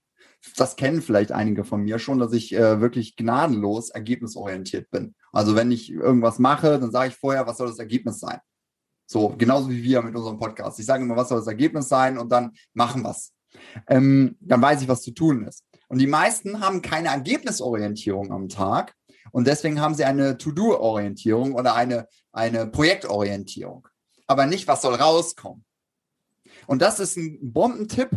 Das 0.58 0.76
kennen 0.76 1.02
vielleicht 1.02 1.32
einige 1.32 1.64
von 1.64 1.82
mir 1.82 1.98
schon, 1.98 2.20
dass 2.20 2.34
ich 2.34 2.54
äh, 2.54 2.80
wirklich 2.82 3.16
gnadenlos 3.16 3.90
ergebnisorientiert 3.90 4.92
bin. 4.92 5.16
Also 5.32 5.56
wenn 5.56 5.72
ich 5.72 5.92
irgendwas 5.92 6.38
mache, 6.38 6.80
dann 6.80 6.92
sage 6.92 7.10
ich 7.10 7.16
vorher, 7.16 7.48
was 7.48 7.58
soll 7.58 7.68
das 7.68 7.80
Ergebnis 7.80 8.20
sein. 8.20 8.40
So, 9.06 9.36
genauso 9.38 9.70
wie 9.70 9.84
wir 9.84 10.02
mit 10.02 10.16
unserem 10.16 10.40
Podcast. 10.40 10.80
Ich 10.80 10.86
sage 10.86 11.04
immer, 11.04 11.16
was 11.16 11.30
soll 11.30 11.40
das 11.40 11.48
Ergebnis 11.48 11.88
sein 11.88 12.18
und 12.18 12.32
dann 12.32 12.52
machen 12.74 13.04
wir 13.04 13.12
es. 13.12 13.32
Ähm, 13.88 14.38
dann 14.40 14.62
weiß 14.62 14.82
ich, 14.82 14.88
was 14.88 15.02
zu 15.02 15.12
tun 15.12 15.46
ist. 15.46 15.64
Und 15.88 16.00
die 16.00 16.08
meisten 16.08 16.60
haben 16.60 16.82
keine 16.82 17.10
Ergebnisorientierung 17.10 18.32
am 18.32 18.50
Tag 18.50 18.96
und 19.32 19.48
deswegen 19.48 19.80
haben 19.80 19.96
sie 19.96 20.06
eine 20.06 20.38
To-Do-Orientierung 20.38 21.54
oder 21.54 21.76
eine, 21.76 22.08
eine 22.32 22.68
Projektorientierung. 22.68 23.88
Aber 24.28 24.46
nicht, 24.46 24.68
was 24.68 24.82
soll 24.82 24.96
rauskommen. 24.96 25.64
Und 26.68 26.82
das 26.82 27.00
ist 27.00 27.18
ein 27.18 27.40
Bombentipp. 27.42 28.10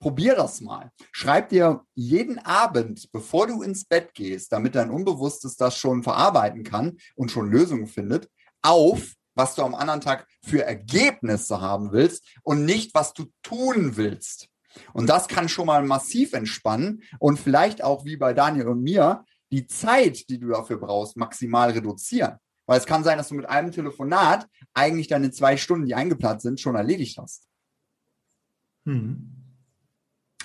Probier 0.00 0.34
das 0.34 0.60
mal. 0.60 0.90
Schreib 1.12 1.50
dir 1.50 1.84
jeden 1.94 2.40
Abend, 2.40 3.12
bevor 3.12 3.46
du 3.46 3.62
ins 3.62 3.84
Bett 3.84 4.14
gehst, 4.14 4.50
damit 4.50 4.74
dein 4.74 4.90
Unbewusstes 4.90 5.56
das 5.56 5.76
schon 5.76 6.02
verarbeiten 6.02 6.64
kann 6.64 6.96
und 7.14 7.30
schon 7.30 7.52
Lösungen 7.52 7.86
findet, 7.86 8.28
auf, 8.62 9.12
was 9.34 9.54
du 9.54 9.62
am 9.62 9.74
anderen 9.74 10.00
Tag 10.00 10.26
für 10.44 10.64
Ergebnisse 10.64 11.60
haben 11.60 11.92
willst 11.92 12.24
und 12.42 12.64
nicht, 12.64 12.94
was 12.94 13.12
du 13.14 13.26
tun 13.42 13.96
willst. 13.96 14.48
Und 14.92 15.08
das 15.08 15.28
kann 15.28 15.48
schon 15.48 15.66
mal 15.66 15.82
massiv 15.82 16.32
entspannen 16.32 17.02
und 17.18 17.38
vielleicht 17.38 17.82
auch 17.84 18.04
wie 18.04 18.16
bei 18.16 18.32
Daniel 18.32 18.68
und 18.68 18.82
mir 18.82 19.24
die 19.50 19.66
Zeit, 19.66 20.28
die 20.30 20.38
du 20.38 20.48
dafür 20.48 20.78
brauchst, 20.78 21.16
maximal 21.16 21.70
reduzieren. 21.70 22.38
Weil 22.66 22.78
es 22.78 22.86
kann 22.86 23.04
sein, 23.04 23.18
dass 23.18 23.28
du 23.28 23.34
mit 23.34 23.48
einem 23.48 23.70
Telefonat 23.70 24.46
eigentlich 24.72 25.08
deine 25.08 25.30
zwei 25.30 25.56
Stunden, 25.56 25.86
die 25.86 25.94
eingeplant 25.94 26.40
sind, 26.40 26.60
schon 26.60 26.74
erledigt 26.74 27.18
hast. 27.18 27.48
Hm. 28.86 29.42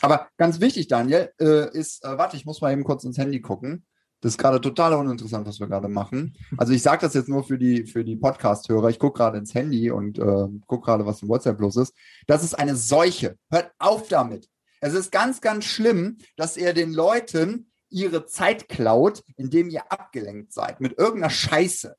Aber 0.02 0.30
ganz 0.38 0.60
wichtig, 0.60 0.88
Daniel, 0.88 1.32
äh, 1.39 1.71
ist, 1.71 2.04
äh, 2.04 2.17
warte, 2.17 2.38
ich 2.38 2.45
muss 2.45 2.62
mal 2.62 2.71
eben 2.71 2.84
kurz 2.84 3.04
ins 3.04 3.17
Handy 3.17 3.41
gucken. 3.41 3.86
Das 4.21 4.34
ist 4.34 4.38
gerade 4.38 4.60
total 4.60 4.93
uninteressant, 4.93 5.47
was 5.47 5.60
wir 5.60 5.67
gerade 5.67 5.88
machen. 5.88 6.36
Also 6.58 6.73
ich 6.73 6.82
sage 6.82 7.01
das 7.01 7.13
jetzt 7.13 7.30
nur 7.30 7.43
für 7.43 7.58
die, 7.58 7.86
für 7.86 8.03
die 8.03 8.15
Podcast-Hörer. 8.15 8.89
Ich 8.89 8.97
gucke 8.97 9.17
gerade 9.17 9.38
ins 9.38 9.53
Handy 9.53 9.91
und 9.91 10.17
äh, 10.17 10.47
gucke 10.65 10.86
gerade, 10.86 11.06
was 11.06 11.21
in 11.21 11.30
WhatsApp 11.30 11.60
los 11.60 11.75
ist. 11.75 11.93
Das 12.25 12.43
ist 12.43 12.56
eine 12.56 12.75
Seuche. 12.75 13.38
Hört 13.51 13.71
auf 13.77 14.08
damit. 14.08 14.49
Es 14.82 14.93
ist 14.93 15.12
ganz, 15.12 15.41
ganz 15.41 15.65
schlimm, 15.65 16.17
dass 16.36 16.58
ihr 16.58 16.73
den 16.73 16.93
Leuten 16.93 17.71
ihre 17.89 18.25
Zeit 18.25 18.67
klaut, 18.67 19.23
indem 19.36 19.69
ihr 19.69 19.91
abgelenkt 19.91 20.51
seid 20.51 20.82
mit 20.82 20.97
irgendeiner 20.97 21.30
Scheiße. 21.30 21.95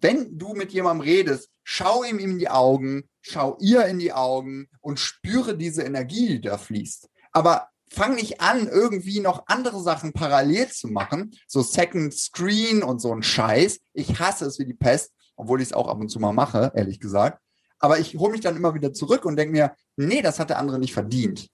Wenn 0.00 0.38
du 0.38 0.54
mit 0.54 0.72
jemandem 0.72 1.00
redest, 1.00 1.50
schau 1.64 2.04
ihm 2.04 2.18
in 2.18 2.38
die 2.38 2.48
Augen, 2.48 3.08
schau 3.20 3.56
ihr 3.60 3.86
in 3.86 3.98
die 3.98 4.12
Augen 4.12 4.68
und 4.80 5.00
spüre 5.00 5.56
diese 5.56 5.82
Energie, 5.82 6.28
die 6.28 6.40
da 6.42 6.58
fließt. 6.58 7.08
Aber 7.32 7.68
fang 7.90 8.14
nicht 8.14 8.40
an, 8.40 8.68
irgendwie 8.68 9.20
noch 9.20 9.44
andere 9.46 9.80
Sachen 9.80 10.12
parallel 10.12 10.68
zu 10.68 10.88
machen, 10.88 11.32
so 11.46 11.62
Second 11.62 12.14
Screen 12.14 12.82
und 12.82 13.00
so 13.00 13.14
ein 13.14 13.22
Scheiß. 13.22 13.80
Ich 13.92 14.18
hasse 14.18 14.46
es 14.46 14.58
wie 14.58 14.66
die 14.66 14.74
Pest, 14.74 15.12
obwohl 15.36 15.60
ich 15.60 15.68
es 15.68 15.72
auch 15.72 15.88
ab 15.88 15.98
und 15.98 16.08
zu 16.08 16.20
mal 16.20 16.32
mache, 16.32 16.72
ehrlich 16.74 17.00
gesagt. 17.00 17.40
Aber 17.78 17.98
ich 17.98 18.16
hole 18.16 18.32
mich 18.32 18.40
dann 18.40 18.56
immer 18.56 18.74
wieder 18.74 18.92
zurück 18.92 19.24
und 19.24 19.36
denke 19.36 19.52
mir, 19.52 19.72
nee, 19.96 20.22
das 20.22 20.38
hat 20.38 20.50
der 20.50 20.58
andere 20.58 20.78
nicht 20.78 20.92
verdient. 20.92 21.48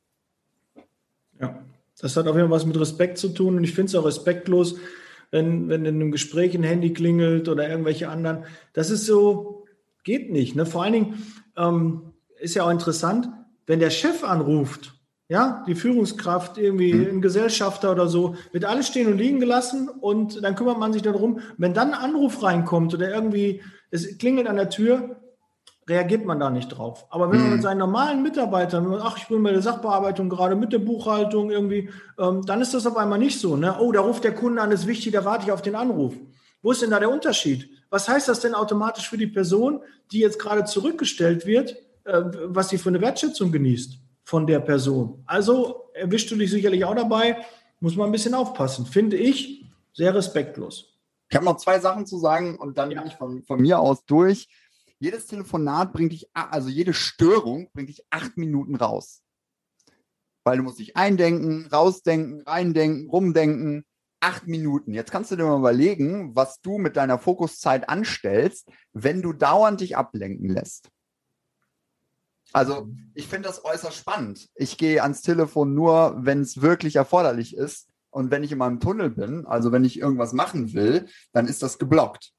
Ja, 1.40 1.62
das 1.98 2.16
hat 2.16 2.26
auf 2.26 2.36
jeden 2.36 2.48
Fall 2.48 2.56
was 2.56 2.66
mit 2.66 2.78
Respekt 2.78 3.18
zu 3.18 3.28
tun 3.28 3.56
und 3.56 3.64
ich 3.64 3.74
finde 3.74 3.90
es 3.90 3.94
auch 3.94 4.04
respektlos, 4.04 4.76
wenn, 5.30 5.68
wenn 5.68 5.84
in 5.84 5.96
einem 5.96 6.12
Gespräch 6.12 6.54
ein 6.54 6.62
Handy 6.62 6.92
klingelt 6.92 7.48
oder 7.48 7.68
irgendwelche 7.68 8.08
anderen. 8.08 8.44
Das 8.72 8.90
ist 8.90 9.04
so, 9.04 9.66
geht 10.04 10.30
nicht. 10.30 10.54
Ne? 10.54 10.64
Vor 10.64 10.84
allen 10.84 10.92
Dingen 10.92 11.26
ähm, 11.56 12.12
ist 12.38 12.54
ja 12.54 12.64
auch 12.64 12.70
interessant, 12.70 13.28
wenn 13.66 13.80
der 13.80 13.90
Chef 13.90 14.22
anruft 14.22 14.93
ja, 15.28 15.64
die 15.66 15.74
Führungskraft, 15.74 16.58
irgendwie 16.58 16.92
mhm. 16.92 17.16
ein 17.16 17.22
Gesellschafter 17.22 17.92
oder 17.92 18.08
so, 18.08 18.36
wird 18.52 18.64
alles 18.64 18.88
stehen 18.88 19.06
und 19.06 19.18
liegen 19.18 19.40
gelassen 19.40 19.88
und 19.88 20.42
dann 20.44 20.54
kümmert 20.54 20.78
man 20.78 20.92
sich 20.92 21.02
darum. 21.02 21.40
Wenn 21.56 21.72
dann 21.72 21.94
ein 21.94 22.00
Anruf 22.00 22.42
reinkommt 22.42 22.92
oder 22.92 23.10
irgendwie 23.10 23.62
es 23.90 24.18
klingelt 24.18 24.48
an 24.48 24.56
der 24.56 24.68
Tür, 24.68 25.16
reagiert 25.88 26.24
man 26.24 26.40
da 26.40 26.50
nicht 26.50 26.68
drauf. 26.68 27.06
Aber 27.10 27.30
wenn 27.30 27.38
mhm. 27.38 27.44
man 27.44 27.52
mit 27.54 27.62
seinen 27.62 27.78
normalen 27.78 28.22
Mitarbeitern, 28.22 29.00
ach, 29.02 29.16
ich 29.16 29.28
bin 29.28 29.42
bei 29.42 29.52
der 29.52 29.62
Sachbearbeitung 29.62 30.28
gerade 30.28 30.56
mit 30.56 30.72
der 30.72 30.78
Buchhaltung 30.78 31.50
irgendwie, 31.50 31.90
ähm, 32.18 32.42
dann 32.44 32.60
ist 32.60 32.74
das 32.74 32.86
auf 32.86 32.96
einmal 32.96 33.18
nicht 33.18 33.40
so. 33.40 33.56
Ne? 33.56 33.76
Oh, 33.80 33.92
da 33.92 34.00
ruft 34.00 34.24
der 34.24 34.34
Kunde 34.34 34.60
an, 34.60 34.72
ist 34.72 34.86
wichtig, 34.86 35.12
da 35.12 35.24
warte 35.24 35.46
ich 35.46 35.52
auf 35.52 35.62
den 35.62 35.74
Anruf. 35.74 36.14
Wo 36.62 36.70
ist 36.70 36.82
denn 36.82 36.90
da 36.90 36.98
der 36.98 37.10
Unterschied? 37.10 37.70
Was 37.90 38.08
heißt 38.08 38.28
das 38.28 38.40
denn 38.40 38.54
automatisch 38.54 39.08
für 39.08 39.18
die 39.18 39.26
Person, 39.26 39.80
die 40.12 40.18
jetzt 40.18 40.38
gerade 40.38 40.64
zurückgestellt 40.64 41.46
wird, 41.46 41.76
äh, 42.04 42.22
was 42.46 42.68
sie 42.68 42.78
für 42.78 42.90
eine 42.90 43.00
Wertschätzung 43.00 43.52
genießt 43.52 44.03
von 44.24 44.46
der 44.46 44.60
Person? 44.60 45.22
Also 45.26 45.90
erwischst 45.94 46.30
du 46.30 46.36
dich 46.36 46.50
sicherlich 46.50 46.84
auch 46.84 46.94
dabei, 46.94 47.44
muss 47.80 47.96
man 47.96 48.08
ein 48.08 48.12
bisschen 48.12 48.34
aufpassen. 48.34 48.86
Finde 48.86 49.16
ich 49.16 49.70
sehr 49.92 50.14
respektlos. 50.14 50.94
Ich 51.30 51.36
habe 51.36 51.44
noch 51.44 51.56
zwei 51.56 51.78
Sachen 51.80 52.06
zu 52.06 52.18
sagen 52.18 52.56
und 52.56 52.78
dann 52.78 52.90
ja. 52.90 53.00
bin 53.00 53.10
ich 53.10 53.16
von, 53.16 53.42
von 53.42 53.60
mir 53.60 53.78
aus 53.78 54.04
durch. 54.04 54.48
Jedes 54.98 55.26
Telefonat 55.26 55.92
bringt 55.92 56.12
dich, 56.12 56.28
also 56.32 56.68
jede 56.68 56.94
Störung 56.94 57.68
bringt 57.72 57.88
dich 57.88 58.04
acht 58.10 58.36
Minuten 58.36 58.76
raus. 58.76 59.22
Weil 60.44 60.58
du 60.58 60.62
musst 60.62 60.78
dich 60.78 60.96
eindenken, 60.96 61.66
rausdenken, 61.66 62.42
reindenken, 62.42 63.08
rumdenken. 63.10 63.84
Acht 64.20 64.46
Minuten. 64.46 64.94
Jetzt 64.94 65.10
kannst 65.10 65.30
du 65.30 65.36
dir 65.36 65.44
mal 65.44 65.58
überlegen, 65.58 66.34
was 66.34 66.60
du 66.62 66.78
mit 66.78 66.96
deiner 66.96 67.18
Fokuszeit 67.18 67.90
anstellst, 67.90 68.70
wenn 68.94 69.20
du 69.20 69.34
dauernd 69.34 69.82
dich 69.82 69.98
ablenken 69.98 70.48
lässt. 70.48 70.88
Also 72.54 72.88
ich 73.14 73.26
finde 73.26 73.48
das 73.48 73.64
äußerst 73.64 73.96
spannend. 73.96 74.48
Ich 74.54 74.78
gehe 74.78 75.02
ans 75.02 75.22
Telefon 75.22 75.74
nur, 75.74 76.14
wenn 76.18 76.40
es 76.40 76.62
wirklich 76.62 76.94
erforderlich 76.94 77.56
ist. 77.56 77.88
Und 78.10 78.30
wenn 78.30 78.44
ich 78.44 78.52
in 78.52 78.58
meinem 78.58 78.78
Tunnel 78.78 79.10
bin, 79.10 79.44
also 79.44 79.72
wenn 79.72 79.84
ich 79.84 79.98
irgendwas 79.98 80.32
machen 80.32 80.72
will, 80.72 81.08
dann 81.32 81.48
ist 81.48 81.64
das 81.64 81.78
geblockt. 81.78 82.30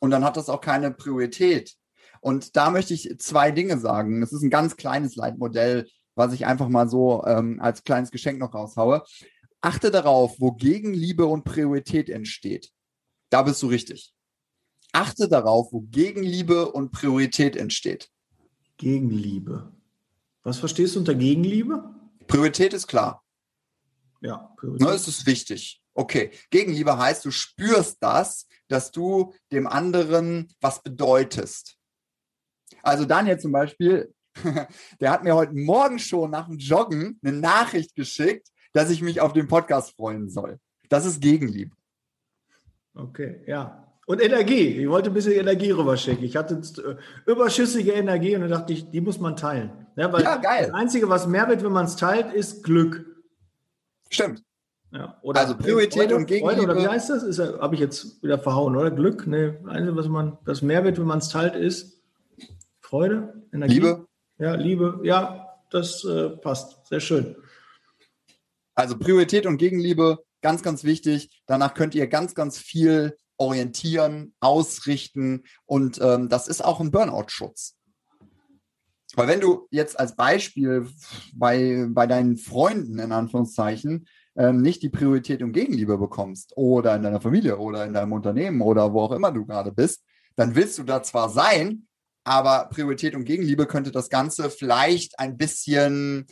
Und 0.00 0.12
dann 0.12 0.24
hat 0.24 0.36
das 0.36 0.48
auch 0.48 0.60
keine 0.60 0.92
Priorität. 0.92 1.74
Und 2.20 2.54
da 2.56 2.70
möchte 2.70 2.94
ich 2.94 3.18
zwei 3.18 3.50
Dinge 3.50 3.78
sagen. 3.78 4.20
Das 4.20 4.32
ist 4.32 4.42
ein 4.42 4.50
ganz 4.50 4.76
kleines 4.76 5.16
Leitmodell, 5.16 5.88
was 6.14 6.32
ich 6.32 6.46
einfach 6.46 6.68
mal 6.68 6.88
so 6.88 7.24
ähm, 7.26 7.58
als 7.60 7.82
kleines 7.82 8.12
Geschenk 8.12 8.38
noch 8.38 8.54
raushaue. 8.54 9.02
Achte 9.60 9.90
darauf, 9.90 10.36
wo 10.38 10.52
Gegenliebe 10.52 11.26
und 11.26 11.42
Priorität 11.42 12.08
entsteht. 12.08 12.70
Da 13.30 13.42
bist 13.42 13.60
du 13.64 13.66
richtig. 13.66 14.14
Achte 14.92 15.28
darauf, 15.28 15.72
wo 15.72 15.80
Gegenliebe 15.80 16.70
und 16.70 16.92
Priorität 16.92 17.56
entsteht. 17.56 18.10
Gegenliebe. 18.76 19.72
Was 20.42 20.58
verstehst 20.58 20.94
du 20.94 21.00
unter 21.00 21.14
Gegenliebe? 21.14 21.94
Priorität 22.26 22.72
ist 22.72 22.86
klar. 22.86 23.24
Ja, 24.20 24.52
Priorität. 24.56 24.86
Ne, 24.86 24.94
es 24.94 25.08
ist 25.08 25.26
wichtig. 25.26 25.82
Okay. 25.94 26.30
Gegenliebe 26.50 26.98
heißt, 26.98 27.24
du 27.24 27.30
spürst 27.30 27.98
das, 28.00 28.46
dass 28.68 28.90
du 28.90 29.34
dem 29.52 29.66
anderen 29.66 30.52
was 30.60 30.82
bedeutest. 30.82 31.76
Also 32.82 33.04
Daniel 33.04 33.38
zum 33.38 33.52
Beispiel, 33.52 34.12
der 35.00 35.10
hat 35.10 35.22
mir 35.22 35.34
heute 35.34 35.54
Morgen 35.54 35.98
schon 35.98 36.30
nach 36.30 36.46
dem 36.46 36.58
Joggen 36.58 37.18
eine 37.22 37.32
Nachricht 37.32 37.94
geschickt, 37.94 38.48
dass 38.72 38.90
ich 38.90 39.02
mich 39.02 39.20
auf 39.20 39.32
den 39.32 39.46
Podcast 39.46 39.94
freuen 39.94 40.28
soll. 40.28 40.58
Das 40.88 41.06
ist 41.06 41.20
Gegenliebe. 41.20 41.74
Okay, 42.94 43.42
ja. 43.46 43.83
Und 44.06 44.22
Energie. 44.22 44.82
Ich 44.82 44.88
wollte 44.88 45.10
ein 45.10 45.14
bisschen 45.14 45.32
Energie 45.32 45.70
rüberschicken. 45.70 46.24
Ich 46.24 46.36
hatte 46.36 46.54
äh, 46.56 47.30
überschüssige 47.30 47.92
Energie 47.92 48.34
und 48.34 48.42
dann 48.42 48.50
dachte 48.50 48.72
ich, 48.72 48.90
die 48.90 49.00
muss 49.00 49.18
man 49.18 49.36
teilen. 49.36 49.70
Ja, 49.96 50.10
ja, 50.18 50.36
geil. 50.36 50.66
Das 50.66 50.74
Einzige, 50.74 51.08
was 51.08 51.26
mehr 51.26 51.48
wird, 51.48 51.64
wenn 51.64 51.72
man 51.72 51.86
es 51.86 51.96
teilt, 51.96 52.32
ist 52.32 52.62
Glück. 52.64 53.06
Stimmt. 54.10 54.42
Ja, 54.92 55.20
also 55.22 55.56
Priorität 55.56 56.02
Freude, 56.02 56.16
und 56.16 56.26
Gegenliebe. 56.26 56.62
Freude, 56.62 56.72
oder 56.72 56.82
wie 56.82 56.88
heißt 56.88 57.10
das? 57.10 57.38
Habe 57.38 57.74
ich 57.74 57.80
jetzt 57.80 58.22
wieder 58.22 58.38
verhauen, 58.38 58.76
oder? 58.76 58.90
Glück? 58.90 59.26
Nee, 59.26 59.54
Einzige, 59.66 59.96
was 59.96 60.08
man, 60.08 60.38
das 60.44 60.62
mehr 60.62 60.84
wird, 60.84 60.98
wenn 60.98 61.06
man 61.06 61.18
es 61.18 61.28
teilt, 61.28 61.56
ist 61.56 62.00
Freude, 62.80 63.42
Energie. 63.52 63.74
Liebe. 63.74 64.06
Ja, 64.38 64.54
Liebe. 64.54 65.00
Ja, 65.02 65.48
das 65.70 66.04
äh, 66.04 66.30
passt. 66.30 66.86
Sehr 66.86 67.00
schön. 67.00 67.34
Also 68.76 68.96
Priorität 68.98 69.46
und 69.46 69.56
Gegenliebe, 69.56 70.18
ganz, 70.42 70.62
ganz 70.62 70.84
wichtig. 70.84 71.42
Danach 71.46 71.74
könnt 71.74 71.94
ihr 71.94 72.06
ganz, 72.06 72.34
ganz 72.34 72.58
viel 72.58 73.16
orientieren, 73.36 74.34
ausrichten 74.40 75.44
und 75.66 76.00
ähm, 76.00 76.28
das 76.28 76.48
ist 76.48 76.64
auch 76.64 76.80
ein 76.80 76.90
Burnout-Schutz. 76.90 77.76
Weil 79.16 79.28
wenn 79.28 79.40
du 79.40 79.68
jetzt 79.70 79.98
als 79.98 80.16
Beispiel 80.16 80.88
bei, 81.34 81.86
bei 81.88 82.06
deinen 82.06 82.36
Freunden 82.36 82.98
in 82.98 83.12
Anführungszeichen 83.12 84.06
ähm, 84.36 84.60
nicht 84.60 84.82
die 84.82 84.88
Priorität 84.88 85.42
und 85.42 85.52
Gegenliebe 85.52 85.98
bekommst 85.98 86.52
oder 86.56 86.96
in 86.96 87.02
deiner 87.02 87.20
Familie 87.20 87.58
oder 87.58 87.84
in 87.84 87.94
deinem 87.94 88.12
Unternehmen 88.12 88.60
oder 88.60 88.92
wo 88.92 89.02
auch 89.02 89.12
immer 89.12 89.30
du 89.30 89.46
gerade 89.46 89.72
bist, 89.72 90.02
dann 90.36 90.54
willst 90.56 90.78
du 90.78 90.82
da 90.82 91.02
zwar 91.02 91.28
sein, 91.28 91.86
aber 92.24 92.68
Priorität 92.70 93.14
und 93.14 93.24
Gegenliebe 93.24 93.66
könnte 93.66 93.92
das 93.92 94.08
Ganze 94.08 94.50
vielleicht 94.50 95.18
ein 95.18 95.36
bisschen 95.36 96.26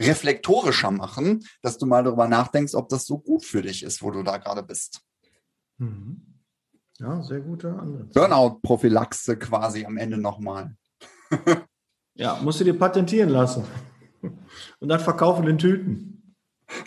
reflektorischer 0.00 0.90
machen, 0.90 1.44
dass 1.60 1.78
du 1.78 1.86
mal 1.86 2.02
darüber 2.02 2.28
nachdenkst, 2.28 2.74
ob 2.74 2.88
das 2.88 3.04
so 3.04 3.18
gut 3.18 3.44
für 3.44 3.62
dich 3.62 3.82
ist, 3.82 4.02
wo 4.02 4.10
du 4.10 4.22
da 4.22 4.38
gerade 4.38 4.62
bist. 4.62 5.00
Mhm. 5.78 6.31
Ja, 6.98 7.22
sehr 7.22 7.40
guter 7.40 7.78
Ansatz. 7.78 8.12
Burnout-Prophylaxe 8.14 9.38
quasi 9.38 9.84
am 9.84 9.96
Ende 9.96 10.18
nochmal. 10.18 10.76
ja, 12.14 12.38
musst 12.42 12.60
du 12.60 12.64
dir 12.64 12.78
patentieren 12.78 13.30
lassen. 13.30 13.64
Und 14.80 14.88
dann 14.88 15.00
verkaufen 15.00 15.46
in 15.48 15.58
Tüten. 15.58 16.34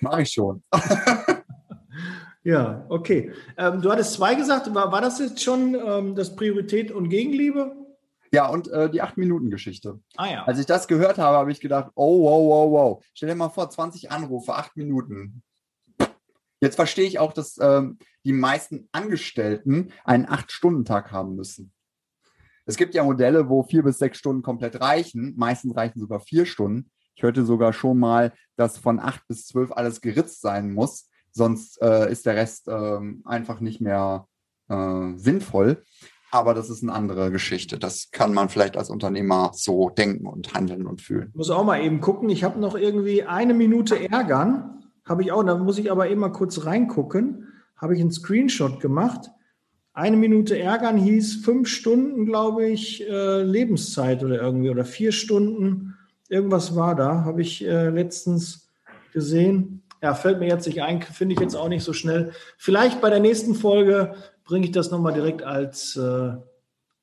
Mache 0.02 0.22
ich 0.22 0.32
schon. 0.32 0.64
ja, 2.44 2.86
okay. 2.90 3.34
Ähm, 3.58 3.82
du 3.82 3.92
hattest 3.92 4.14
zwei 4.14 4.36
gesagt. 4.36 4.74
War, 4.74 4.92
war 4.92 5.02
das 5.02 5.20
jetzt 5.20 5.44
schon 5.44 5.76
ähm, 5.76 6.16
das 6.16 6.36
Priorität 6.36 6.92
und 6.92 7.10
Gegenliebe? 7.10 7.76
Ja, 8.32 8.48
und 8.48 8.68
äh, 8.70 8.90
die 8.90 9.02
8-Minuten-Geschichte. 9.02 10.00
Ah, 10.18 10.28
ja. 10.28 10.44
Als 10.44 10.60
ich 10.60 10.66
das 10.66 10.88
gehört 10.88 11.18
habe, 11.18 11.38
habe 11.38 11.52
ich 11.52 11.60
gedacht, 11.60 11.92
oh, 11.96 12.24
wow, 12.24 12.50
wow, 12.50 12.72
wow. 12.72 13.06
Stell 13.14 13.30
dir 13.30 13.36
mal 13.36 13.50
vor, 13.50 13.70
20 13.70 14.12
Anrufe, 14.12 14.56
8 14.56 14.76
Minuten. 14.76 15.42
Jetzt 16.62 16.76
verstehe 16.76 17.06
ich 17.06 17.20
auch, 17.20 17.34
dass 17.34 17.58
ähm, 17.60 17.98
die 18.24 18.34
meisten 18.34 18.88
Angestellten 18.92 19.92
einen 20.04 20.26
Acht-Stunden-Tag 20.26 21.12
haben 21.12 21.36
müssen. 21.36 21.72
Es 22.66 22.78
gibt 22.78 22.96
ja 22.96 23.04
Modelle, 23.04 23.50
wo 23.50 23.64
vier 23.64 23.84
bis 23.84 24.00
sechs 24.00 24.18
Stunden 24.18 24.42
komplett 24.42 24.82
reichen. 24.82 25.34
Meistens 25.38 25.76
reichen 25.76 26.00
sogar 26.00 26.20
vier 26.20 26.46
Stunden. 26.46 26.90
Ich 27.16 27.24
hörte 27.24 27.46
sogar 27.46 27.74
schon 27.74 28.00
mal, 28.00 28.34
dass 28.56 28.78
von 28.78 29.00
acht 29.00 29.28
bis 29.28 29.46
zwölf 29.46 29.72
alles 29.72 30.02
geritzt 30.02 30.42
sein 30.42 30.74
muss. 30.74 31.10
Sonst 31.32 31.82
äh, 31.82 32.12
ist 32.12 32.26
der 32.26 32.36
Rest 32.36 32.68
äh, 32.68 33.00
einfach 33.24 33.60
nicht 33.60 33.82
mehr 33.82 34.28
äh, 34.70 35.12
sinnvoll. 35.16 35.84
Aber 36.32 36.54
das 36.54 36.70
ist 36.70 36.84
eine 36.84 36.92
andere 36.92 37.32
Geschichte. 37.32 37.78
Das 37.78 38.10
kann 38.12 38.34
man 38.34 38.50
vielleicht 38.50 38.76
als 38.76 38.90
Unternehmer 38.90 39.52
so 39.54 39.90
denken 39.90 40.28
und 40.28 40.54
handeln 40.54 40.88
und 40.88 41.02
fühlen. 41.02 41.30
Ich 41.30 41.36
muss 41.36 41.50
auch 41.50 41.64
mal 41.64 41.82
eben 41.82 42.02
gucken. 42.02 42.30
Ich 42.30 42.44
habe 42.44 42.60
noch 42.60 42.76
irgendwie 42.76 43.24
eine 43.24 43.54
Minute 43.54 44.10
ärgern. 44.10 44.85
Habe 45.06 45.24
ich 45.24 45.32
auch. 45.32 45.44
Da 45.44 45.56
muss 45.58 45.78
ich 45.78 45.92
aber 45.92 46.14
mal 46.16 46.30
kurz 46.30 46.66
reingucken 46.66 47.48
habe 47.78 47.96
ich 47.96 48.02
einen 48.02 48.12
Screenshot 48.12 48.80
gemacht. 48.80 49.32
Eine 49.94 50.18
Minute 50.18 50.60
ärgern 50.60 50.98
hieß 50.98 51.44
fünf 51.44 51.70
Stunden, 51.70 52.26
glaube 52.26 52.68
ich, 52.68 53.08
äh, 53.08 53.44
Lebenszeit 53.44 54.24
oder 54.24 54.42
irgendwie 54.42 54.70
oder 54.70 54.86
vier 54.86 55.12
Stunden. 55.12 55.96
Irgendwas 56.28 56.76
war 56.76 56.96
da, 56.96 57.24
habe 57.24 57.42
ich 57.42 57.66
äh, 57.66 57.90
letztens 57.90 58.70
gesehen. 59.14 59.84
Ja, 60.02 60.14
fällt 60.14 60.40
mir 60.40 60.48
jetzt 60.48 60.68
nicht 60.68 60.82
ein, 60.82 61.02
finde 61.02 61.34
ich 61.34 61.40
jetzt 61.40 61.56
auch 61.56 61.70
nicht 61.70 61.84
so 61.84 61.94
schnell. 61.94 62.34
Vielleicht 62.58 63.02
bei 63.02 63.10
der 63.10 63.20
nächsten 63.20 63.56
Folge 63.56 64.16
bringe 64.44 64.66
ich 64.66 64.72
das 64.72 64.92
nochmal 64.92 65.14
direkt 65.14 65.44
als 65.44 65.96
äh, 65.96 66.34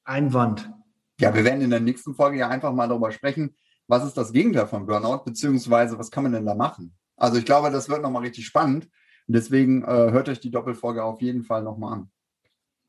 Einwand. 0.05 0.71
Ja, 1.19 1.35
wir 1.35 1.45
werden 1.45 1.62
in 1.62 1.71
der 1.71 1.81
nächsten 1.81 2.15
Folge 2.15 2.38
ja 2.38 2.49
einfach 2.49 2.73
mal 2.73 2.88
darüber 2.88 3.11
sprechen, 3.11 3.55
was 3.88 4.05
ist 4.05 4.17
das 4.17 4.33
Gegenteil 4.33 4.67
von 4.67 4.87
Burnout, 4.87 5.25
beziehungsweise 5.25 5.99
was 5.99 6.11
kann 6.11 6.25
man 6.25 6.33
denn 6.33 6.47
da 6.47 6.55
machen? 6.55 6.95
Also 7.16 7.38
ich 7.38 7.44
glaube, 7.44 7.70
das 7.70 7.88
wird 7.88 8.03
nochmal 8.03 8.22
richtig 8.22 8.46
spannend. 8.46 8.88
Deswegen 9.27 9.83
äh, 9.83 9.87
hört 9.87 10.29
euch 10.29 10.40
die 10.40 10.51
Doppelfolge 10.51 11.05
auf 11.05 11.22
jeden 11.22 11.42
Fall 11.42 11.62
nochmal 11.62 11.94
an. 11.94 12.11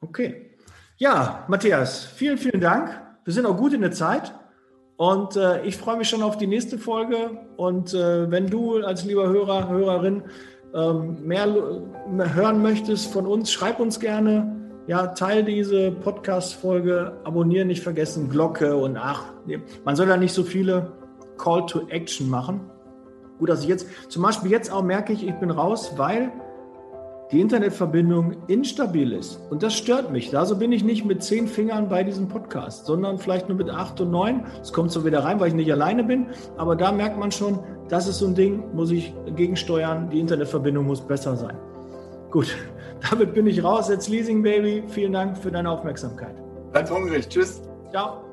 Okay. 0.01 0.57
Ja, 0.97 1.45
Matthias, 1.47 2.05
vielen, 2.05 2.37
vielen 2.37 2.61
Dank. 2.61 3.01
Wir 3.23 3.33
sind 3.33 3.45
auch 3.45 3.57
gut 3.57 3.73
in 3.73 3.81
der 3.81 3.91
Zeit. 3.91 4.33
Und 4.97 5.35
äh, 5.35 5.63
ich 5.63 5.77
freue 5.77 5.97
mich 5.97 6.09
schon 6.09 6.21
auf 6.21 6.37
die 6.37 6.47
nächste 6.47 6.77
Folge. 6.77 7.37
Und 7.57 7.93
äh, 7.93 8.29
wenn 8.29 8.47
du 8.47 8.83
als 8.83 9.05
lieber 9.05 9.27
Hörer, 9.27 9.67
Hörerin 9.69 10.23
ähm, 10.73 11.25
mehr, 11.25 11.47
mehr, 12.09 12.33
hören 12.33 12.61
möchtest 12.61 13.11
von 13.11 13.25
uns, 13.25 13.51
schreib 13.51 13.79
uns 13.79 13.99
gerne. 13.99 14.59
Ja, 14.87 15.07
teil 15.07 15.43
diese 15.43 15.91
Podcast-Folge, 15.91 17.17
abonnieren 17.23 17.67
nicht 17.69 17.81
vergessen, 17.81 18.29
Glocke 18.29 18.75
und 18.75 18.97
ach, 18.97 19.23
man 19.85 19.95
soll 19.95 20.09
ja 20.09 20.17
nicht 20.17 20.33
so 20.33 20.43
viele 20.43 20.91
Call 21.37 21.65
to 21.67 21.87
Action 21.87 22.29
machen. 22.29 22.69
Gut, 23.43 23.49
dass 23.49 23.63
ich 23.63 23.67
jetzt, 23.67 23.87
zum 24.07 24.23
Beispiel 24.23 24.51
jetzt 24.51 24.71
auch 24.71 24.83
merke 24.83 25.11
ich, 25.11 25.27
ich 25.27 25.33
bin 25.33 25.51
raus, 25.51 25.95
weil 25.97 26.31
die 27.29 27.41
Internetverbindung 27.41 28.37
instabil 28.47 29.11
ist. 29.11 29.37
Und 29.49 29.63
das 29.63 29.73
stört 29.73 30.13
mich. 30.13 30.33
Also 30.37 30.55
bin 30.55 30.71
ich 30.71 30.85
nicht 30.85 31.03
mit 31.03 31.21
zehn 31.21 31.49
Fingern 31.49 31.89
bei 31.89 32.05
diesem 32.05 32.29
Podcast, 32.29 32.85
sondern 32.85 33.17
vielleicht 33.17 33.49
nur 33.49 33.57
mit 33.57 33.69
acht 33.69 33.99
und 33.99 34.11
neun. 34.11 34.45
Es 34.61 34.71
kommt 34.71 34.91
so 34.91 35.03
wieder 35.03 35.25
rein, 35.25 35.41
weil 35.41 35.49
ich 35.49 35.55
nicht 35.55 35.69
alleine 35.73 36.05
bin. 36.05 36.27
Aber 36.55 36.77
da 36.77 36.93
merkt 36.93 37.19
man 37.19 37.33
schon, 37.33 37.59
das 37.89 38.07
ist 38.07 38.19
so 38.19 38.27
ein 38.27 38.35
Ding, 38.35 38.63
muss 38.73 38.91
ich 38.91 39.13
gegensteuern. 39.35 40.09
Die 40.09 40.21
Internetverbindung 40.21 40.85
muss 40.85 41.01
besser 41.01 41.35
sein. 41.35 41.57
Gut, 42.31 42.55
damit 43.09 43.33
bin 43.33 43.45
ich 43.45 43.61
raus. 43.61 43.89
Jetzt 43.89 44.07
Leasing 44.07 44.41
Baby. 44.41 44.85
Vielen 44.87 45.11
Dank 45.11 45.37
für 45.37 45.51
deine 45.51 45.69
Aufmerksamkeit. 45.69 46.41
Ganz 46.71 46.89
hungrig. 46.89 47.27
Tschüss. 47.27 47.61
Ciao. 47.91 48.32